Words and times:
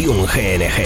Estación 0.00 0.24
GNG. 0.24 0.80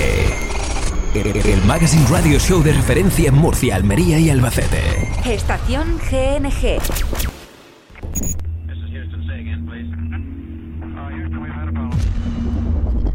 El 1.46 1.64
Magazine 1.66 2.04
Radio 2.10 2.36
Show 2.40 2.64
de 2.64 2.72
referencia 2.72 3.28
en 3.28 3.34
Murcia, 3.36 3.76
Almería 3.76 4.18
y 4.18 4.28
Albacete. 4.28 4.80
Estación 5.24 6.00
GNG. 6.10 6.80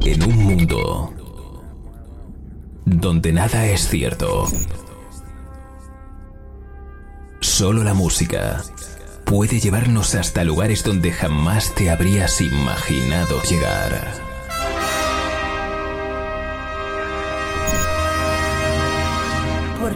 En 0.05 0.23
un 0.23 0.37
mundo 0.37 1.13
donde 2.85 3.33
nada 3.33 3.65
es 3.65 3.89
cierto. 3.89 4.45
Solo 7.41 7.83
la 7.83 7.93
música 7.93 8.63
puede 9.25 9.59
llevarnos 9.59 10.15
hasta 10.15 10.45
lugares 10.45 10.85
donde 10.85 11.11
jamás 11.11 11.75
te 11.75 11.91
habrías 11.91 12.39
imaginado 12.39 13.43
llegar. 13.43 14.28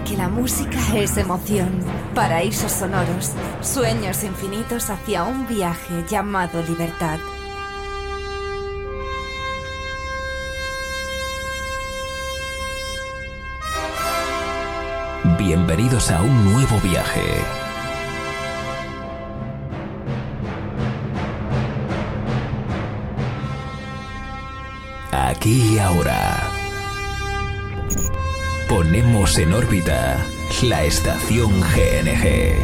Porque 0.03 0.17
la 0.17 0.27
música 0.27 0.79
es 0.97 1.15
emoción, 1.15 1.79
paraísos 2.13 2.73
sonoros, 2.73 3.31
sueños 3.61 4.25
infinitos 4.25 4.89
hacia 4.89 5.23
un 5.23 5.47
viaje 5.47 6.03
llamado 6.09 6.61
libertad. 6.61 7.19
Bienvenidos 15.39 16.11
a 16.11 16.21
un 16.21 16.51
nuevo 16.51 16.81
viaje. 16.81 17.23
Aquí 25.13 25.75
y 25.75 25.79
ahora. 25.79 26.62
Ponemos 28.73 29.37
en 29.37 29.53
órbita 29.53 30.17
la 30.63 30.83
estación 30.83 31.61
GNG. 31.61 32.55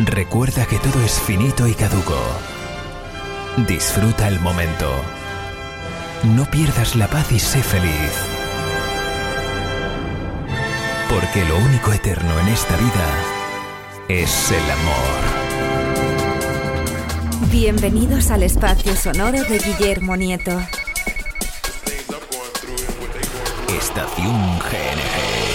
Recuerda 0.00 0.66
que 0.66 0.76
todo 0.80 1.02
es 1.02 1.18
finito 1.18 1.66
y 1.66 1.72
caduco. 1.72 2.20
Disfruta 3.66 4.28
el 4.28 4.38
momento. 4.38 4.92
No 6.36 6.44
pierdas 6.44 6.94
la 6.94 7.08
paz 7.08 7.32
y 7.32 7.38
sé 7.38 7.62
feliz. 7.62 8.12
Porque 11.08 11.42
lo 11.46 11.56
único 11.56 11.90
eterno 11.94 12.38
en 12.40 12.48
esta 12.48 12.76
vida 12.76 13.08
es 14.08 14.52
el 14.52 14.70
amor. 14.70 15.37
Bienvenidos 17.46 18.30
al 18.30 18.42
espacio 18.42 18.94
sonoro 18.94 19.42
de 19.44 19.58
Guillermo 19.58 20.16
Nieto. 20.16 20.60
Estación 23.68 24.58
GNG. 24.58 25.48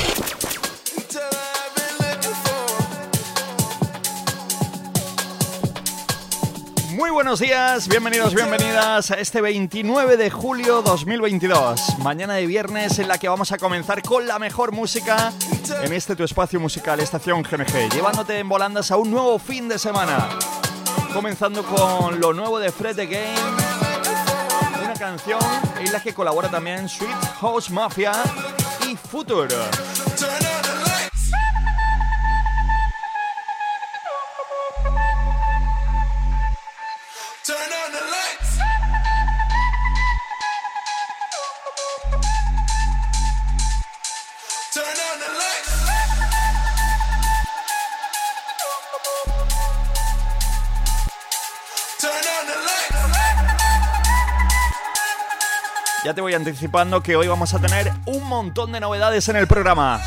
Muy 6.95 7.11
buenos 7.11 7.39
días, 7.39 7.87
bienvenidos, 7.89 8.33
bienvenidas 8.33 9.11
a 9.11 9.15
este 9.15 9.41
29 9.41 10.15
de 10.17 10.31
julio 10.31 10.81
2022, 10.81 11.99
mañana 11.99 12.35
de 12.35 12.47
viernes 12.47 12.97
en 12.97 13.09
la 13.09 13.17
que 13.17 13.27
vamos 13.27 13.51
a 13.51 13.57
comenzar 13.57 14.01
con 14.01 14.25
la 14.25 14.39
mejor 14.39 14.71
música 14.71 15.33
en 15.83 15.91
este 15.91 16.15
tu 16.15 16.23
espacio 16.23 16.59
musical, 16.59 17.01
Estación 17.01 17.43
GNG, 17.43 17.91
llevándote 17.93 18.39
en 18.39 18.47
volandas 18.47 18.89
a 18.91 18.97
un 18.97 19.11
nuevo 19.11 19.37
fin 19.37 19.67
de 19.67 19.77
semana, 19.77 20.29
comenzando 21.13 21.63
con 21.63 22.19
lo 22.19 22.33
nuevo 22.33 22.59
de 22.59 22.71
Fred 22.71 22.95
the 22.95 23.05
Game, 23.05 23.35
una 24.83 24.93
canción 24.93 25.39
en 25.79 25.91
la 25.91 26.01
que 26.01 26.13
colabora 26.13 26.49
también 26.49 26.89
Sweet 26.89 27.39
House 27.39 27.69
Mafia 27.69 28.13
y 28.87 28.95
Future. 28.95 29.55
Ya 56.03 56.13
te 56.13 56.19
voy 56.19 56.33
anticipando 56.33 57.01
que 57.01 57.15
hoy 57.15 57.27
vamos 57.27 57.53
a 57.53 57.59
tener 57.59 57.89
un 58.05 58.27
montón 58.27 58.73
de 58.73 58.81
novedades 58.81 59.29
en 59.29 59.37
el 59.37 59.47
programa. 59.47 60.01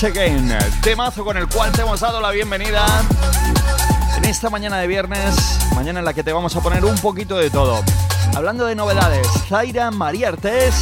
Lights 0.00 0.16
Again, 0.16 0.48
temazo 0.82 1.24
con 1.24 1.36
el 1.36 1.48
cual 1.48 1.72
te 1.72 1.82
hemos 1.82 2.00
dado 2.00 2.20
la 2.20 2.30
bienvenida 2.30 2.86
en 4.16 4.24
esta 4.26 4.48
mañana 4.48 4.78
de 4.78 4.86
viernes, 4.86 5.58
mañana 5.74 5.98
en 5.98 6.04
la 6.04 6.14
que 6.14 6.22
te 6.22 6.32
vamos 6.32 6.54
a 6.54 6.60
poner 6.60 6.84
un 6.84 6.96
poquito 6.98 7.36
de 7.36 7.50
todo. 7.50 7.82
Hablando 8.36 8.66
de 8.66 8.76
novedades, 8.76 9.26
Zaira, 9.48 9.90
María 9.90 10.28
Artés 10.28 10.80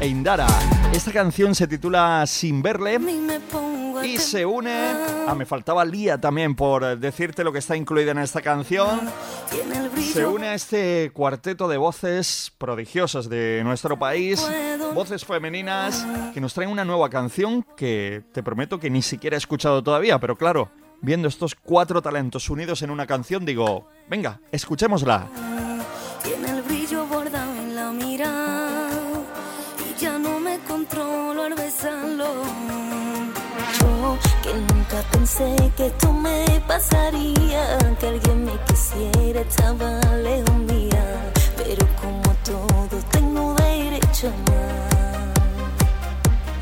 e 0.00 0.06
Indara. 0.08 0.46
Esta 0.92 1.12
canción 1.12 1.54
se 1.54 1.68
titula 1.68 2.24
Sin 2.26 2.60
verle 2.62 2.98
y 4.02 4.18
se 4.18 4.44
une 4.44 4.94
Ah, 5.28 5.34
me 5.34 5.46
faltaba 5.46 5.84
Lía 5.84 6.20
también 6.20 6.56
por 6.56 6.98
decirte 6.98 7.44
lo 7.44 7.52
que 7.52 7.60
está 7.60 7.76
incluido 7.76 8.10
en 8.10 8.18
esta 8.18 8.40
canción. 8.42 9.00
Se 10.12 10.26
une 10.26 10.48
a 10.48 10.54
este 10.54 11.12
cuarteto 11.12 11.68
de 11.68 11.76
voces 11.76 12.52
prodigiosas 12.58 13.28
de 13.28 13.60
nuestro 13.62 13.98
país, 13.98 14.44
voces 14.94 15.24
femeninas 15.24 16.06
que 16.34 16.40
nos 16.40 16.54
traen 16.54 16.70
una 16.70 16.84
nueva 16.84 17.08
canción 17.10 17.64
que 17.76 18.22
te 18.32 18.42
prometo 18.42 18.78
que 18.78 18.90
ni 18.90 19.02
siquiera 19.02 19.36
he 19.36 19.38
escuchado 19.38 19.82
todavía, 19.82 20.18
pero 20.18 20.36
claro, 20.36 20.70
viendo 21.00 21.28
estos 21.28 21.54
cuatro 21.54 22.02
talentos 22.02 22.50
unidos 22.50 22.82
en 22.82 22.90
una 22.90 23.06
canción 23.06 23.44
digo, 23.44 23.88
venga, 24.08 24.40
escuchémosla. 24.52 25.28
Tiene 26.22 26.50
el 26.50 26.62
brillo 26.62 27.06
bordado 27.06 27.56
en 27.56 27.74
la 27.74 27.90
mirada 27.92 28.90
y 29.78 30.00
ya 30.00 30.18
no 30.18 30.40
me 30.40 30.58
controlo 30.60 31.42
al 31.44 31.54
besarlo. 31.54 32.26
Yo 33.78 34.18
que 34.42 34.54
nunca 34.54 35.02
pensé 35.12 35.56
que 35.76 35.86
esto 35.86 36.12
me 36.12 36.44
pasaría, 36.66 37.78
que 37.98 38.08
alguien 38.08 38.44
me 38.44 38.52
quisiera, 38.66 39.40
estaba 39.40 40.00
lejos 40.16 40.56
mía, 40.56 41.32
pero 41.56 41.86
como 42.00 42.34
todo 42.44 42.98
tengo 43.10 43.54
derecho 43.54 43.89
amar. 44.28 45.34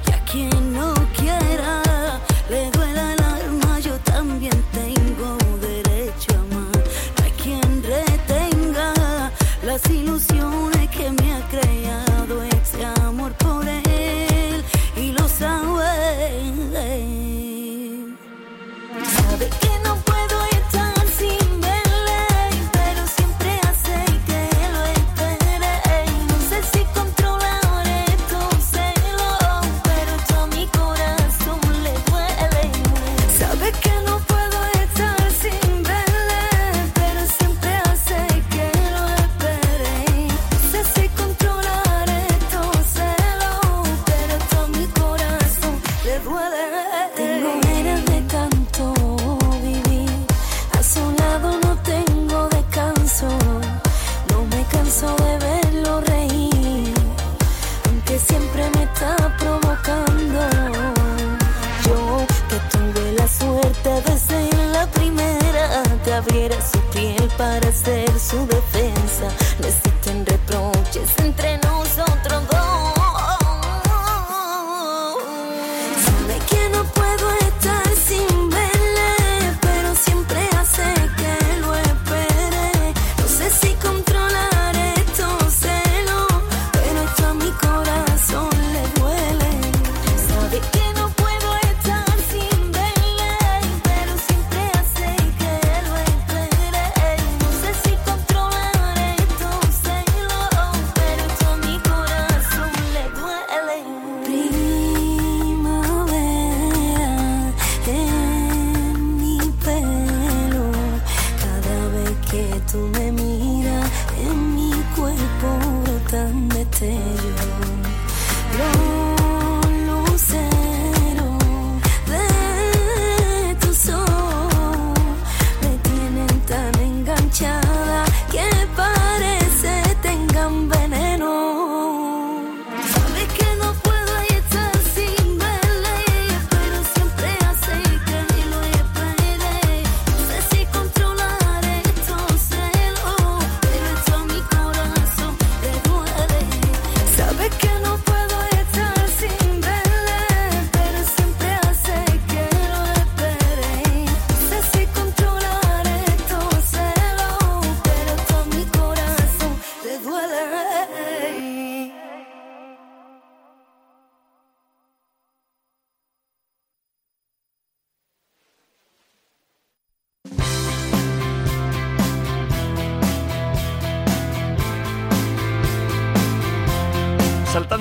Y 0.06 0.10
a 0.12 0.24
quien 0.24 0.72
no 0.72 0.94
quiera 1.16 1.82
le 2.48 2.70
duela 2.70 3.14
el 3.14 3.22
alma, 3.22 3.78
yo 3.80 3.98
también 4.00 4.64
tengo 4.72 5.36
derecho 5.60 6.32
a 6.34 6.40
amar. 6.40 6.84
No 7.16 7.24
hay 7.24 7.32
quien 7.32 7.82
retenga 7.82 9.32
las 9.64 9.84
ilusiones 9.90 10.27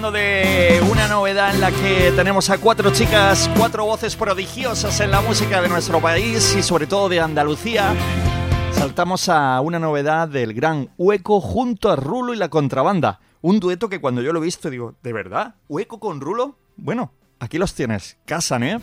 Saltando 0.07 0.19
de 0.19 0.81
una 0.89 1.07
novedad 1.09 1.53
en 1.53 1.59
la 1.59 1.69
que 1.69 2.13
tenemos 2.15 2.49
a 2.49 2.57
cuatro 2.59 2.93
chicas, 2.93 3.49
cuatro 3.57 3.83
voces 3.83 4.15
prodigiosas 4.15 5.01
en 5.01 5.11
la 5.11 5.19
música 5.19 5.61
de 5.61 5.67
nuestro 5.67 5.99
país 5.99 6.55
y 6.55 6.63
sobre 6.63 6.87
todo 6.87 7.09
de 7.09 7.19
Andalucía, 7.19 7.93
saltamos 8.71 9.27
a 9.27 9.59
una 9.59 9.79
novedad 9.79 10.29
del 10.29 10.53
gran 10.53 10.89
Hueco 10.97 11.41
junto 11.41 11.91
a 11.91 11.97
Rulo 11.97 12.33
y 12.33 12.37
la 12.37 12.47
contrabanda. 12.47 13.19
Un 13.41 13.59
dueto 13.59 13.89
que 13.89 13.99
cuando 13.99 14.21
yo 14.21 14.31
lo 14.31 14.39
he 14.39 14.45
visto 14.45 14.69
digo, 14.69 14.95
¿de 15.03 15.11
verdad? 15.11 15.55
¿Hueco 15.67 15.99
con 15.99 16.21
Rulo? 16.21 16.55
Bueno, 16.77 17.11
aquí 17.39 17.57
los 17.57 17.73
tienes, 17.73 18.17
casan, 18.25 18.63
¿eh? 18.63 18.79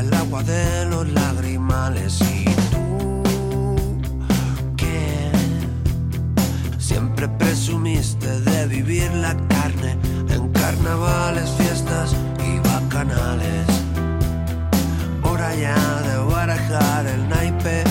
El 0.00 0.12
agua 0.12 0.42
de 0.42 0.84
los 0.86 1.08
lagrimales 1.08 2.20
y 2.20 2.44
tú 2.70 4.02
que 4.76 5.30
siempre 6.78 7.28
presumiste 7.28 8.40
de 8.40 8.66
vivir 8.66 9.10
la 9.14 9.34
carne 9.48 9.96
en 10.28 10.48
carnavales, 10.52 11.48
fiestas 11.58 12.14
y 12.44 12.58
bacanales. 12.68 13.66
Hora 15.22 15.54
ya 15.54 15.76
de 16.02 16.18
barajar 16.18 17.06
el 17.06 17.28
naipe 17.28 17.84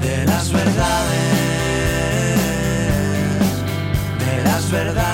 de 0.00 0.26
las 0.26 0.52
verdades, 0.52 1.16
de 4.24 4.44
las 4.44 4.70
verdades. 4.70 5.13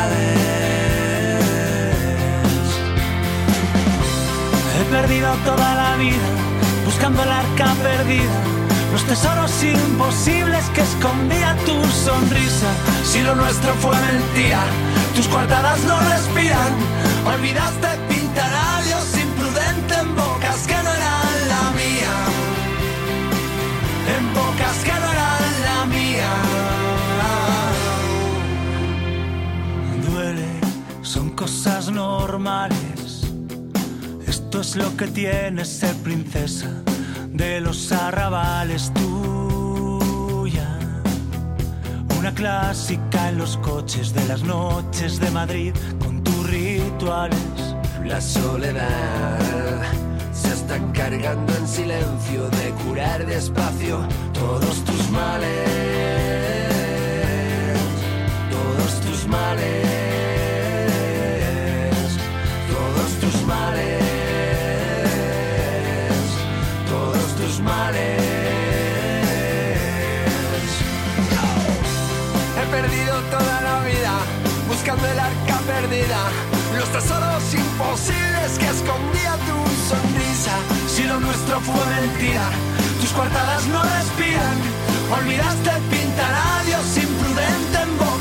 Perdido 4.91 5.33
toda 5.45 5.75
la 5.75 5.97
vida 5.97 6.51
buscando 6.85 7.23
el 7.23 7.31
arca 7.31 7.73
perdida, 7.83 8.35
los 8.93 9.05
tesoros 9.05 9.53
imposibles 9.63 10.65
que 10.75 10.81
escondía 10.81 11.57
tu 11.65 11.77
sonrisa. 12.07 12.71
Si 13.05 13.23
lo 13.23 13.37
nuestro 13.37 13.73
fue 13.75 13.97
mentira, 13.97 14.63
tus 15.15 15.29
coartadas 15.29 15.79
no 15.85 15.97
respiran. 16.01 16.73
Olvidaste 17.33 17.89
pintar 18.09 18.51
labios 18.51 19.07
imprudente 19.17 19.95
en 19.95 20.17
bocas 20.17 20.67
que 20.67 20.79
no 20.85 20.91
eran 21.01 21.49
la 21.53 21.65
mía. 21.81 22.15
En 24.17 24.25
bocas 24.35 24.77
que 24.87 24.97
no 25.03 25.09
eran 25.17 25.53
la 25.69 25.85
mía. 25.97 26.33
Duele, 30.11 30.51
son 31.03 31.31
cosas 31.31 31.89
normales. 31.91 32.90
Esto 34.51 34.63
es 34.63 34.75
lo 34.75 34.97
que 34.97 35.07
tiene 35.07 35.65
ser 35.65 35.95
princesa 35.99 36.67
de 37.29 37.61
los 37.61 37.93
arrabales 37.93 38.93
tuya. 38.95 40.77
Una 42.19 42.35
clásica 42.35 43.29
en 43.29 43.39
los 43.39 43.57
coches 43.59 44.13
de 44.13 44.27
las 44.27 44.43
noches 44.43 45.21
de 45.21 45.31
Madrid 45.31 45.73
con 46.01 46.25
tus 46.25 46.51
rituales. 46.51 47.39
La 48.05 48.21
soledad 48.21 49.39
se 50.33 50.49
está 50.49 50.81
cargando 50.95 51.55
en 51.55 51.69
silencio 51.69 52.51
de 52.51 52.71
curar 52.85 53.25
despacio 53.27 54.01
todos 54.33 54.85
tus 54.85 55.11
males. 55.11 55.49
Todos 58.51 59.01
tus 59.01 59.29
males. 59.29 60.10
He 72.57 72.67
perdido 72.71 73.21
toda 73.31 73.61
la 73.61 73.81
vida 73.85 74.13
buscando 74.67 75.07
el 75.07 75.19
arca 75.19 75.59
perdida, 75.67 76.21
los 76.79 76.89
tesoros 76.89 77.43
imposibles 77.53 78.59
que 78.59 78.67
escondía 78.67 79.37
tu 79.45 79.59
sonrisa. 79.91 80.57
Si 80.89 81.05
lo 81.05 81.21
nuestro 81.21 81.61
fue 81.61 81.85
mentira, 82.01 82.49
tus 83.01 83.11
coartadas 83.11 83.67
no 83.67 83.83
respiran. 83.83 84.57
Olvidaste 85.13 85.71
pintar 85.91 86.33
adiós 86.61 86.97
imprudente 86.97 87.79
en 87.83 87.99
bocas 87.99 88.20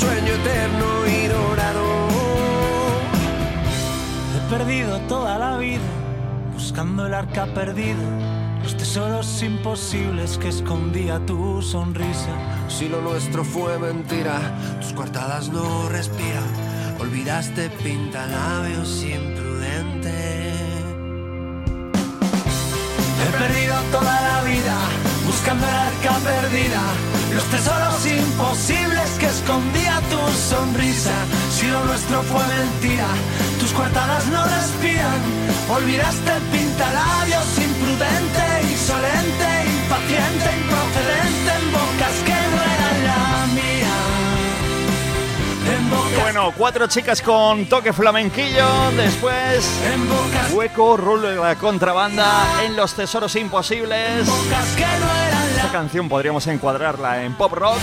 sueño 0.00 0.32
eterno 0.32 0.86
y 1.06 1.26
dorado. 1.28 1.84
He 4.34 4.50
perdido 4.50 4.98
toda 5.00 5.38
la 5.38 5.58
vida 5.58 5.90
buscando 6.54 7.06
el 7.06 7.14
arca 7.14 7.46
perdido, 7.46 8.02
los 8.62 8.76
tesoros 8.76 9.42
imposibles 9.42 10.38
que 10.38 10.48
escondía 10.48 11.18
tu 11.26 11.60
sonrisa. 11.60 12.34
Si 12.68 12.88
lo 12.88 13.00
nuestro 13.02 13.44
fue 13.44 13.78
mentira, 13.78 14.38
tus 14.80 14.92
coartadas 14.94 15.50
no 15.50 15.88
respiran. 15.88 16.50
Olvidaste 16.98 17.70
pintalabios 17.82 19.04
imprudente. 19.04 20.14
He 23.22 23.38
perdido 23.38 23.74
toda 23.92 24.20
la 24.20 24.42
vida 24.44 25.09
buscando 25.30 25.64
el 25.64 25.74
arca 25.74 26.18
perdida, 26.24 26.82
los 27.32 27.44
tesoros 27.44 28.04
imposibles 28.04 29.10
que 29.20 29.26
escondía 29.26 30.00
tu 30.10 30.18
sonrisa. 30.36 31.14
Si 31.52 31.68
lo 31.68 31.84
nuestro 31.84 32.20
fue 32.22 32.42
mentira, 32.48 33.06
tus 33.60 33.70
coartadas 33.72 34.26
no 34.26 34.42
respiran. 34.44 35.20
Olvidaste 35.70 36.32
el 36.32 36.42
pintalabios 36.54 37.46
imprudente, 37.58 38.44
insolente, 38.72 39.48
impaciente, 39.78 40.46
improcedente 40.62 41.50
en 41.60 41.72
bocas 41.78 42.16
que 42.26 42.38
no 42.52 42.58
eran 42.74 42.98
la 43.08 43.46
mía. 43.54 43.96
En 45.76 46.20
Bueno, 46.22 46.52
cuatro 46.56 46.88
chicas 46.88 47.22
con 47.22 47.66
toque 47.66 47.92
flamenquillo. 47.92 48.90
Después, 48.96 49.70
en 49.92 50.56
hueco, 50.56 50.96
rulo 50.96 51.28
de 51.28 51.36
la 51.36 51.54
contrabanda 51.54 52.64
en 52.64 52.74
Los 52.74 52.94
Tesoros 52.94 53.36
Imposibles. 53.36 54.26
bocas 54.26 54.74
que 54.76 54.82
no 54.82 55.19
Esta 55.60 55.72
canción 55.72 56.08
podríamos 56.08 56.46
encuadrarla 56.46 57.22
en 57.22 57.34
pop 57.34 57.52
rock. 57.52 57.76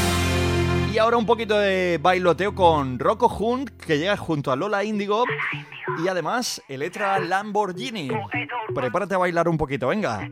Y 0.91 0.97
ahora 0.97 1.15
un 1.15 1.27
poquito 1.27 1.59
de 1.59 1.99
bailoteo 2.01 2.55
con 2.55 2.97
Rocco 2.97 3.27
Hunt, 3.27 3.69
que 3.69 3.99
llega 3.99 4.17
junto 4.17 4.51
a 4.51 4.55
Lola 4.55 4.83
Indigo. 4.83 5.25
Y 6.03 6.07
además, 6.07 6.59
Electra 6.67 7.19
Lamborghini. 7.19 8.09
Prepárate 8.73 9.13
a 9.13 9.19
bailar 9.19 9.47
un 9.47 9.59
poquito, 9.59 9.89
venga. 9.89 10.27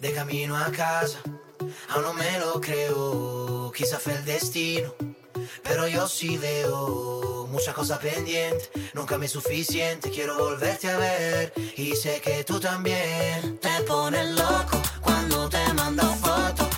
De 0.00 0.12
camino 0.12 0.56
a 0.56 0.72
casa, 0.72 1.20
aún 1.90 2.02
no 2.02 2.12
me 2.14 2.38
lo 2.38 2.60
creo, 2.60 3.72
quizá 3.74 3.98
fue 3.98 4.14
el 4.14 4.24
destino, 4.24 4.94
pero 5.62 5.86
yo 5.86 6.08
sí 6.08 6.36
veo 6.36 7.46
muchas 7.50 7.74
cosas 7.74 7.98
pendientes, 7.98 8.70
nunca 8.94 9.18
me 9.18 9.26
es 9.26 9.32
suficiente, 9.32 10.10
quiero 10.10 10.36
volverte 10.36 10.88
a 10.90 10.98
ver 10.98 11.52
y 11.76 11.94
sé 11.96 12.20
que 12.20 12.44
tú 12.44 12.60
también. 12.60 13.58
Te 13.58 13.82
pones 13.84 14.30
loco 14.30 14.80
cuando 15.00 15.48
te 15.48 15.72
mando 15.74 16.02
fotos, 16.16 16.68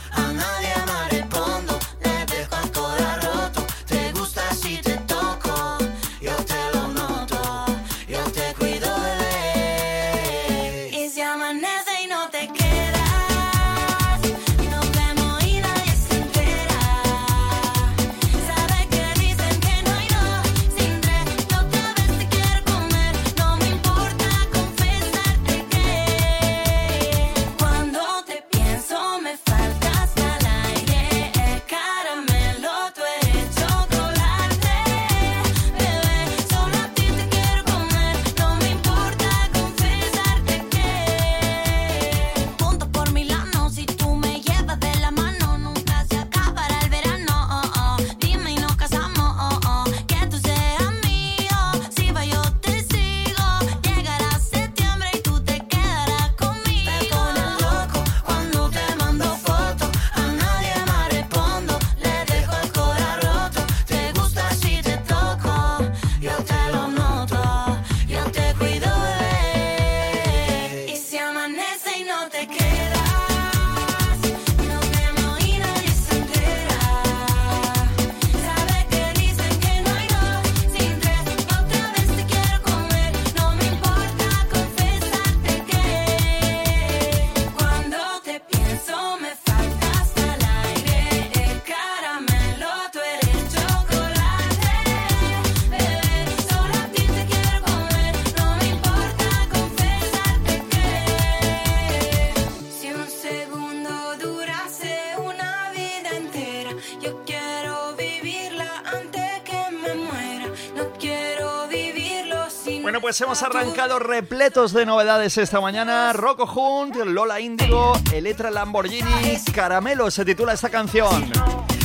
pues 113.08 113.22
hemos 113.22 113.42
arrancado 113.42 113.98
repletos 113.98 114.74
de 114.74 114.84
novedades 114.84 115.38
esta 115.38 115.62
mañana. 115.62 116.12
Rocco 116.12 116.44
Hunt, 116.44 116.94
Lola 116.94 117.40
Índigo, 117.40 117.94
Eletra 118.12 118.50
Lamborghini, 118.50 119.38
Caramelo 119.54 120.10
se 120.10 120.26
titula 120.26 120.52
esta 120.52 120.68
canción. 120.68 121.32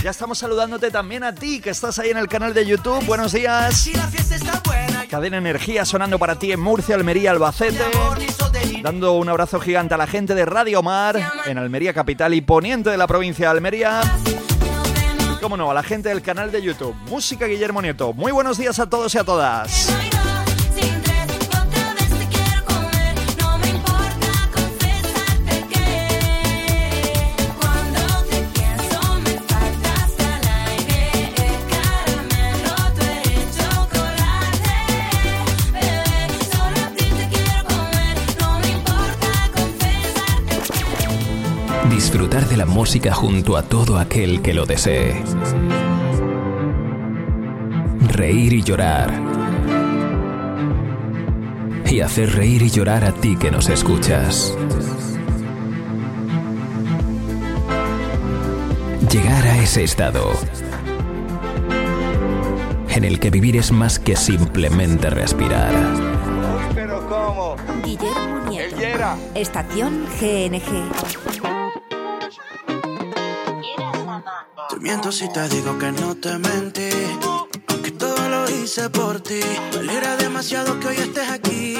Ya 0.03 0.09
estamos 0.09 0.39
saludándote 0.39 0.91
también 0.91 1.23
a 1.23 1.33
ti 1.33 1.61
que 1.61 1.69
estás 1.69 1.97
ahí 1.97 2.09
en 2.09 2.17
el 2.17 2.27
canal 2.27 2.53
de 2.53 2.65
YouTube. 2.65 3.05
Buenos 3.05 3.31
días. 3.31 3.89
Cadena 5.09 5.37
Energía 5.37 5.85
sonando 5.85 6.19
para 6.19 6.37
ti 6.37 6.51
en 6.51 6.59
Murcia, 6.59 6.95
Almería, 6.95 7.31
Albacete. 7.31 7.85
Dando 8.81 9.13
un 9.13 9.29
abrazo 9.29 9.61
gigante 9.61 9.93
a 9.93 9.97
la 9.97 10.07
gente 10.07 10.35
de 10.35 10.43
Radio 10.43 10.83
Mar 10.83 11.17
en 11.45 11.57
Almería 11.57 11.93
Capital 11.93 12.33
y 12.33 12.41
Poniente 12.41 12.89
de 12.89 12.97
la 12.97 13.07
provincia 13.07 13.45
de 13.45 13.51
Almería. 13.51 14.01
Cómo 15.39 15.55
no, 15.55 15.71
a 15.71 15.73
la 15.73 15.83
gente 15.83 16.09
del 16.09 16.21
canal 16.21 16.51
de 16.51 16.61
YouTube. 16.61 16.93
Música 17.09 17.45
Guillermo 17.45 17.81
Nieto. 17.81 18.11
Muy 18.11 18.33
buenos 18.33 18.57
días 18.57 18.77
a 18.79 18.89
todos 18.89 19.15
y 19.15 19.19
a 19.19 19.23
todas. 19.23 20.02
Disfrutar 42.13 42.47
de 42.47 42.57
la 42.57 42.67
música 42.67 43.11
junto 43.11 43.57
a 43.57 43.63
todo 43.63 43.97
aquel 43.97 44.43
que 44.43 44.53
lo 44.53 44.67
desee. 44.67 45.23
Reír 48.01 48.53
y 48.53 48.61
llorar. 48.61 49.19
Y 51.89 52.01
hacer 52.01 52.35
reír 52.35 52.61
y 52.61 52.69
llorar 52.69 53.03
a 53.03 53.13
ti 53.13 53.35
que 53.35 53.49
nos 53.49 53.67
escuchas. 53.67 54.55
Llegar 59.11 59.47
a 59.47 59.57
ese 59.57 59.83
estado 59.83 60.33
en 62.89 63.05
el 63.05 63.19
que 63.19 63.31
vivir 63.31 63.57
es 63.57 63.71
más 63.71 63.97
que 63.97 64.15
simplemente 64.15 65.09
respirar. 65.09 65.73
pero 66.75 67.09
¿cómo? 67.09 67.55
Guillermo 67.83 68.49
Nieto. 68.51 68.77
Yera. 68.77 69.17
Estación 69.33 70.05
GNG. 70.21 71.22
Miento 74.93 75.11
si 75.11 75.27
te 75.29 75.49
digo 75.49 75.75
que 75.79 75.91
no 75.91 76.15
te 76.15 76.37
mentí. 76.37 76.89
Aunque 77.67 77.91
todo 77.91 78.29
lo 78.29 78.47
hice 78.47 78.91
por 78.91 79.21
ti. 79.21 79.39
Me 79.71 79.79
alegra 79.79 80.17
demasiado 80.17 80.79
que 80.79 80.87
hoy 80.87 80.97
estés 80.97 81.29
aquí. 81.31 81.75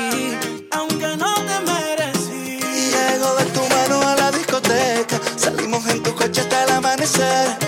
Aunque 0.71 1.15
no 1.17 1.31
te 1.49 1.57
merecí. 1.71 2.59
Llego 2.93 3.35
de 3.35 3.45
tu 3.55 3.61
mano 3.73 4.01
a 4.01 4.15
la 4.15 4.31
discoteca. 4.31 5.19
Salimos 5.35 5.87
en 5.89 6.01
tu 6.01 6.15
coche 6.15 6.41
hasta 6.41 6.63
el 6.63 6.71
amanecer. 6.71 7.62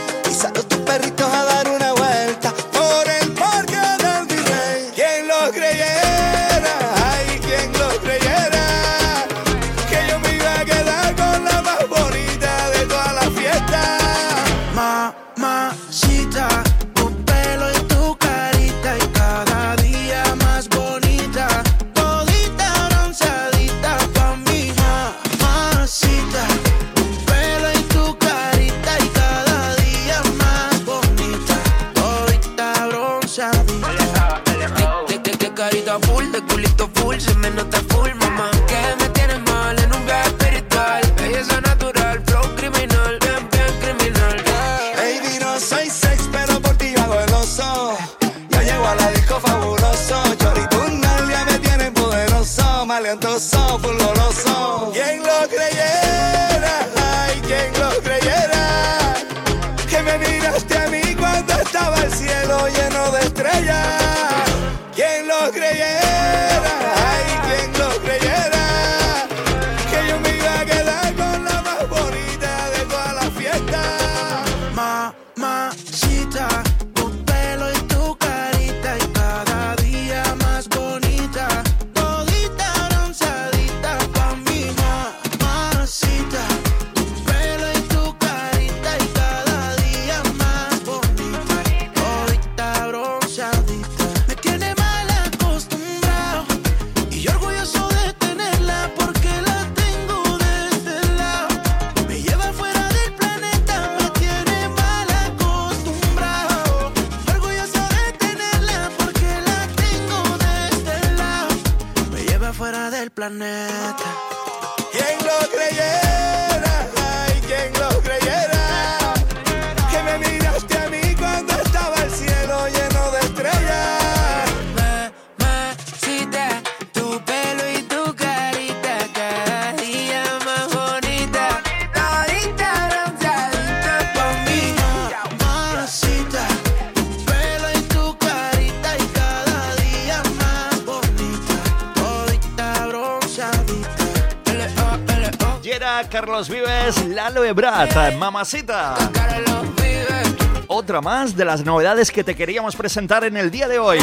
Otra 150.67 151.01
más 151.01 151.35
de 151.35 151.45
las 151.45 151.65
novedades 151.65 152.11
que 152.11 152.23
te 152.23 152.35
queríamos 152.35 152.75
presentar 152.75 153.23
en 153.23 153.37
el 153.37 153.49
día 153.49 153.67
de 153.67 153.79
hoy. 153.79 153.97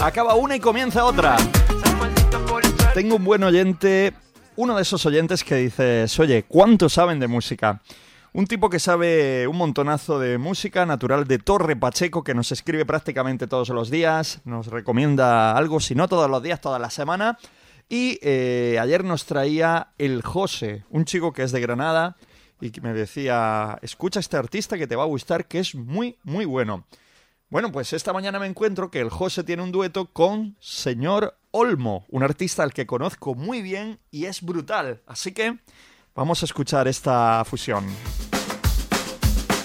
Acaba 0.00 0.36
una 0.36 0.54
y 0.54 0.60
comienza 0.60 1.04
otra. 1.04 1.36
Tengo 2.94 3.16
un 3.16 3.24
buen 3.24 3.42
oyente, 3.42 4.14
uno 4.54 4.76
de 4.76 4.82
esos 4.82 5.04
oyentes 5.04 5.42
que 5.42 5.56
dices, 5.56 6.16
oye, 6.20 6.44
¿cuánto 6.44 6.88
saben 6.88 7.18
de 7.18 7.26
música? 7.26 7.82
Un 8.32 8.46
tipo 8.46 8.70
que 8.70 8.78
sabe 8.78 9.48
un 9.48 9.56
montonazo 9.56 10.20
de 10.20 10.38
música, 10.38 10.86
natural 10.86 11.26
de 11.26 11.38
Torre 11.38 11.74
Pacheco, 11.74 12.22
que 12.22 12.34
nos 12.34 12.52
escribe 12.52 12.86
prácticamente 12.86 13.48
todos 13.48 13.68
los 13.70 13.90
días, 13.90 14.42
nos 14.44 14.68
recomienda 14.68 15.56
algo, 15.56 15.80
si 15.80 15.96
no 15.96 16.06
todos 16.06 16.30
los 16.30 16.40
días, 16.40 16.60
toda 16.60 16.78
la 16.78 16.90
semana. 16.90 17.36
Y 17.88 18.16
eh, 18.22 18.78
ayer 18.80 19.02
nos 19.02 19.26
traía 19.26 19.88
el 19.98 20.22
José, 20.22 20.84
un 20.88 21.04
chico 21.04 21.32
que 21.32 21.42
es 21.42 21.50
de 21.50 21.60
Granada 21.60 22.16
y 22.60 22.72
me 22.80 22.92
decía, 22.92 23.78
escucha 23.82 24.18
a 24.18 24.22
este 24.22 24.36
artista 24.36 24.78
que 24.78 24.86
te 24.86 24.96
va 24.96 25.02
a 25.02 25.06
gustar, 25.06 25.46
que 25.46 25.58
es 25.58 25.74
muy, 25.74 26.18
muy 26.22 26.44
bueno. 26.44 26.86
Bueno, 27.50 27.70
pues 27.70 27.92
esta 27.92 28.12
mañana 28.12 28.38
me 28.38 28.46
encuentro 28.46 28.90
que 28.90 29.00
el 29.00 29.10
José 29.10 29.44
tiene 29.44 29.62
un 29.62 29.70
dueto 29.70 30.06
con 30.12 30.56
Señor 30.60 31.36
Olmo, 31.50 32.04
un 32.08 32.22
artista 32.22 32.62
al 32.62 32.72
que 32.72 32.86
conozco 32.86 33.34
muy 33.34 33.62
bien 33.62 34.00
y 34.10 34.24
es 34.24 34.42
brutal. 34.42 35.02
Así 35.06 35.32
que 35.32 35.58
vamos 36.14 36.42
a 36.42 36.46
escuchar 36.46 36.88
esta 36.88 37.44
fusión. 37.44 37.86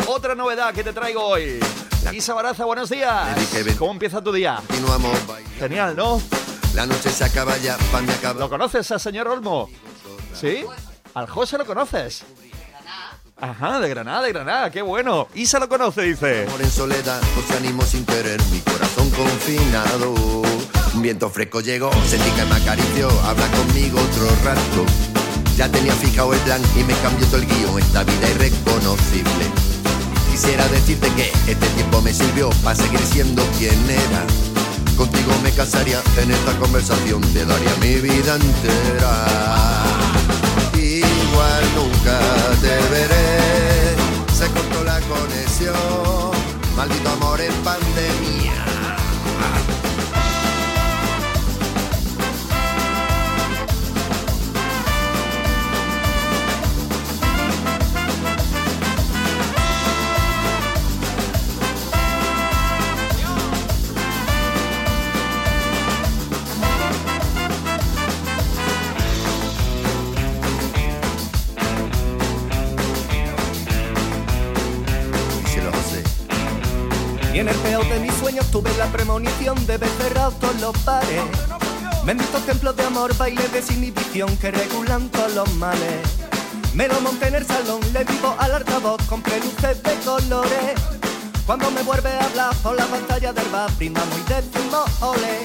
Otra 0.08 0.36
novedad 0.36 0.74
que 0.74 0.84
te 0.84 0.94
traigo 0.94 1.24
hoy. 1.24 1.60
Isa 2.14 2.34
Baraza, 2.34 2.66
buenos 2.66 2.90
días. 2.90 3.38
¿Cómo 3.78 3.92
empieza 3.92 4.24
tu 4.24 4.32
día? 4.32 4.62
Continuamos. 4.68 5.18
Genial, 5.58 5.96
¿no? 5.96 6.22
La 6.76 6.86
noche 6.86 7.10
se 7.10 7.24
acaba 7.24 7.58
ya, 7.58 7.78
pa' 7.92 8.02
mi 8.02 8.12
acaba. 8.12 8.40
¿Lo 8.40 8.50
conoces 8.50 8.92
al 8.92 9.00
señor 9.00 9.28
Olmo? 9.28 9.70
¿Sí? 10.34 10.64
¿Al 11.14 11.28
José 11.28 11.58
lo 11.58 11.66
conoces? 11.66 12.24
Ajá, 13.42 13.80
de 13.80 13.88
Granada, 13.90 14.24
de 14.24 14.34
Granada, 14.34 14.70
qué 14.70 14.82
bueno. 14.82 15.28
Isa 15.34 15.60
lo 15.60 15.70
conoce, 15.70 16.02
dice. 16.02 16.46
Amor 16.48 16.62
en 16.62 16.72
soledad, 16.72 17.22
os 17.38 17.56
animo 17.56 17.84
sin 17.84 18.06
querer, 18.06 18.42
mi 18.52 18.60
corazón 18.60 19.10
confinado. 19.12 20.14
Un 20.94 21.02
viento 21.02 21.30
fresco 21.30 21.62
llegó, 21.62 21.90
sentí 22.06 22.30
que 22.32 22.46
me 22.46 22.56
acarició, 22.56 23.10
habla 23.22 23.48
conmigo 23.52 24.00
otro 24.00 24.28
rato. 24.44 24.86
Ya 25.56 25.70
tenía 25.70 25.94
fijado 25.94 26.34
el 26.34 26.40
plan 26.42 26.62
y 26.76 26.84
me 26.84 26.94
cambió 26.96 27.28
todo 27.28 27.38
el 27.38 27.48
guion, 27.48 27.80
esta 27.80 28.04
vida 28.04 28.30
irreconocible. 28.30 29.46
Quisiera 30.32 30.68
decirte 30.68 31.10
que 31.14 31.32
este 31.52 31.68
tiempo 31.76 32.02
me 32.02 32.14
sirvió 32.14 32.50
para 32.64 32.76
seguir 32.76 33.00
siendo 33.00 33.44
quien 33.58 33.78
era. 33.90 34.26
Contigo 34.98 35.32
me 35.44 35.52
casaría, 35.52 36.02
en 36.18 36.32
esta 36.32 36.58
conversación 36.60 37.22
te 37.34 37.46
daría 37.46 37.76
mi 37.80 37.96
vida 37.96 38.36
entera. 38.36 39.26
Igual 40.76 41.64
nunca 41.76 42.20
te 42.62 42.76
veré, 42.90 43.29
se 44.40 44.50
cortó 44.52 44.86
la 44.86 45.02
conexión, 45.02 45.76
maldito 46.78 47.10
amor 47.10 47.42
en 47.42 47.54
pandemia. 47.56 48.39
Tuve 78.60 78.78
la 78.78 78.88
premonición 78.88 79.56
de 79.66 79.78
ver 79.78 79.90
cerrados 80.02 80.38
todos 80.38 80.60
los 80.60 80.84
bares. 80.84 81.24
Benditos 82.06 82.46
templos 82.46 82.76
de 82.76 82.84
amor, 82.84 83.16
bailes 83.16 83.50
de 83.54 83.62
desinhibición 83.62 84.36
que 84.36 84.52
regulan 84.52 85.08
todos 85.10 85.34
los 85.34 85.54
males. 85.56 86.02
Me 86.74 86.90
lo 86.90 87.00
monté 87.00 87.28
en 87.28 87.36
el 87.36 87.46
salón, 87.46 87.80
le 87.94 88.04
digo 88.04 88.36
al 88.38 88.52
altavoz, 88.52 89.02
compré 89.08 89.40
luces 89.40 89.82
de 89.82 89.96
colores. 90.04 90.74
Cuando 91.46 91.72
me 91.72 91.84
vuelve 91.84 92.10
a 92.10 92.26
hablar 92.26 92.54
por 92.58 92.76
la 92.76 92.86
pantalla 92.86 93.32
del 93.32 93.48
bar, 93.50 93.72
brindamos 93.78 94.18
y 94.18 94.24
decimos 94.34 94.90
ole. 95.00 95.40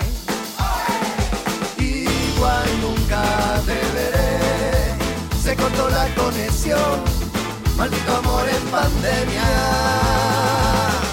Igual 1.79 2.69
nunca 2.83 3.23
te 3.65 3.79
veré, 3.95 5.41
se 5.41 5.55
cortó 5.55 5.89
la 5.89 6.09
conexión, 6.17 7.05
maldito 7.77 8.17
amor 8.17 8.49
en 8.49 8.63
pandemia. 8.71 9.45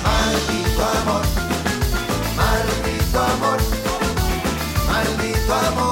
Maldito 0.04 0.84
amor, 1.02 1.31
maldito 5.52 5.91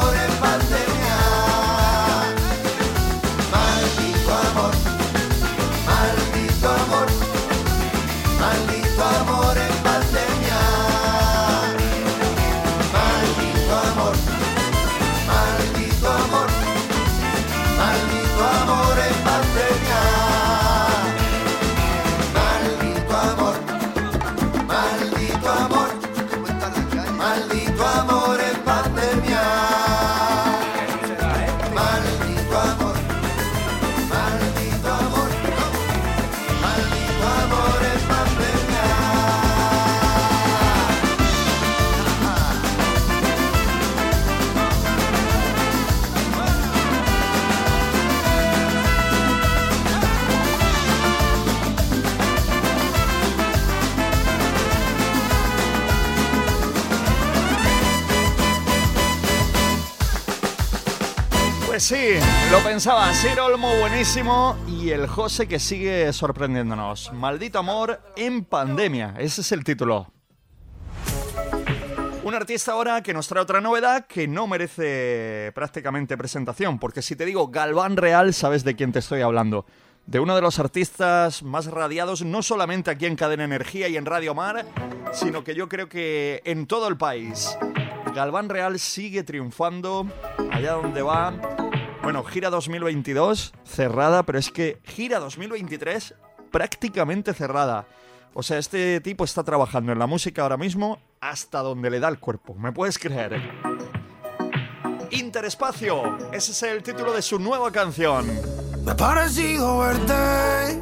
Sí, 61.79 62.15
lo 62.51 62.59
pensaba. 62.59 63.13
Sir 63.13 63.39
Olmo 63.39 63.73
buenísimo 63.79 64.57
y 64.67 64.89
el 64.89 65.07
José 65.07 65.47
que 65.47 65.59
sigue 65.59 66.11
sorprendiéndonos. 66.11 67.13
Maldito 67.13 67.59
amor 67.59 68.01
en 68.17 68.43
pandemia. 68.43 69.15
Ese 69.17 69.39
es 69.39 69.51
el 69.53 69.63
título. 69.63 70.11
Un 72.25 72.35
artista 72.35 72.73
ahora 72.73 73.01
que 73.01 73.13
nos 73.13 73.29
trae 73.29 73.41
otra 73.41 73.61
novedad 73.61 74.07
que 74.07 74.27
no 74.27 74.45
merece 74.45 75.53
prácticamente 75.55 76.17
presentación, 76.17 76.79
porque 76.79 77.01
si 77.01 77.15
te 77.15 77.25
digo 77.25 77.47
Galván 77.47 77.95
Real, 77.95 78.33
sabes 78.33 78.65
de 78.65 78.75
quién 78.75 78.91
te 78.91 78.99
estoy 78.99 79.21
hablando. 79.21 79.65
De 80.05 80.19
uno 80.19 80.35
de 80.35 80.41
los 80.41 80.59
artistas 80.59 81.43
más 81.43 81.67
radiados, 81.67 82.25
no 82.25 82.43
solamente 82.43 82.91
aquí 82.91 83.05
en 83.05 83.15
Cadena 83.15 83.45
Energía 83.45 83.87
y 83.87 83.95
en 83.95 84.05
Radio 84.05 84.35
Mar, 84.35 84.65
sino 85.13 85.45
que 85.45 85.55
yo 85.55 85.69
creo 85.69 85.87
que 85.87 86.41
en 86.43 86.67
todo 86.67 86.89
el 86.89 86.97
país. 86.97 87.57
Galván 88.13 88.49
Real 88.49 88.79
sigue 88.79 89.23
triunfando 89.23 90.07
allá 90.51 90.73
donde 90.73 91.01
va. 91.01 91.33
Bueno, 92.01 92.23
gira 92.23 92.49
2022 92.49 93.53
cerrada, 93.65 94.23
pero 94.23 94.39
es 94.39 94.51
que 94.51 94.79
gira 94.83 95.19
2023 95.19 96.15
prácticamente 96.51 97.33
cerrada. 97.33 97.87
O 98.33 98.43
sea, 98.43 98.57
este 98.57 99.01
tipo 99.01 99.23
está 99.23 99.43
trabajando 99.43 99.91
en 99.91 99.99
la 99.99 100.07
música 100.07 100.43
ahora 100.43 100.57
mismo 100.57 100.99
hasta 101.19 101.59
donde 101.59 101.89
le 101.89 101.99
da 101.99 102.07
el 102.07 102.19
cuerpo. 102.19 102.55
¿Me 102.55 102.71
puedes 102.71 102.97
creer? 102.97 103.41
Interespacio, 105.11 106.17
ese 106.31 106.51
es 106.51 106.63
el 106.63 106.83
título 106.83 107.13
de 107.13 107.21
su 107.21 107.39
nueva 107.39 107.71
canción. 107.71 108.27
Me 108.85 108.91
ha 108.91 108.95
parecido 108.95 109.79
verte 109.79 110.81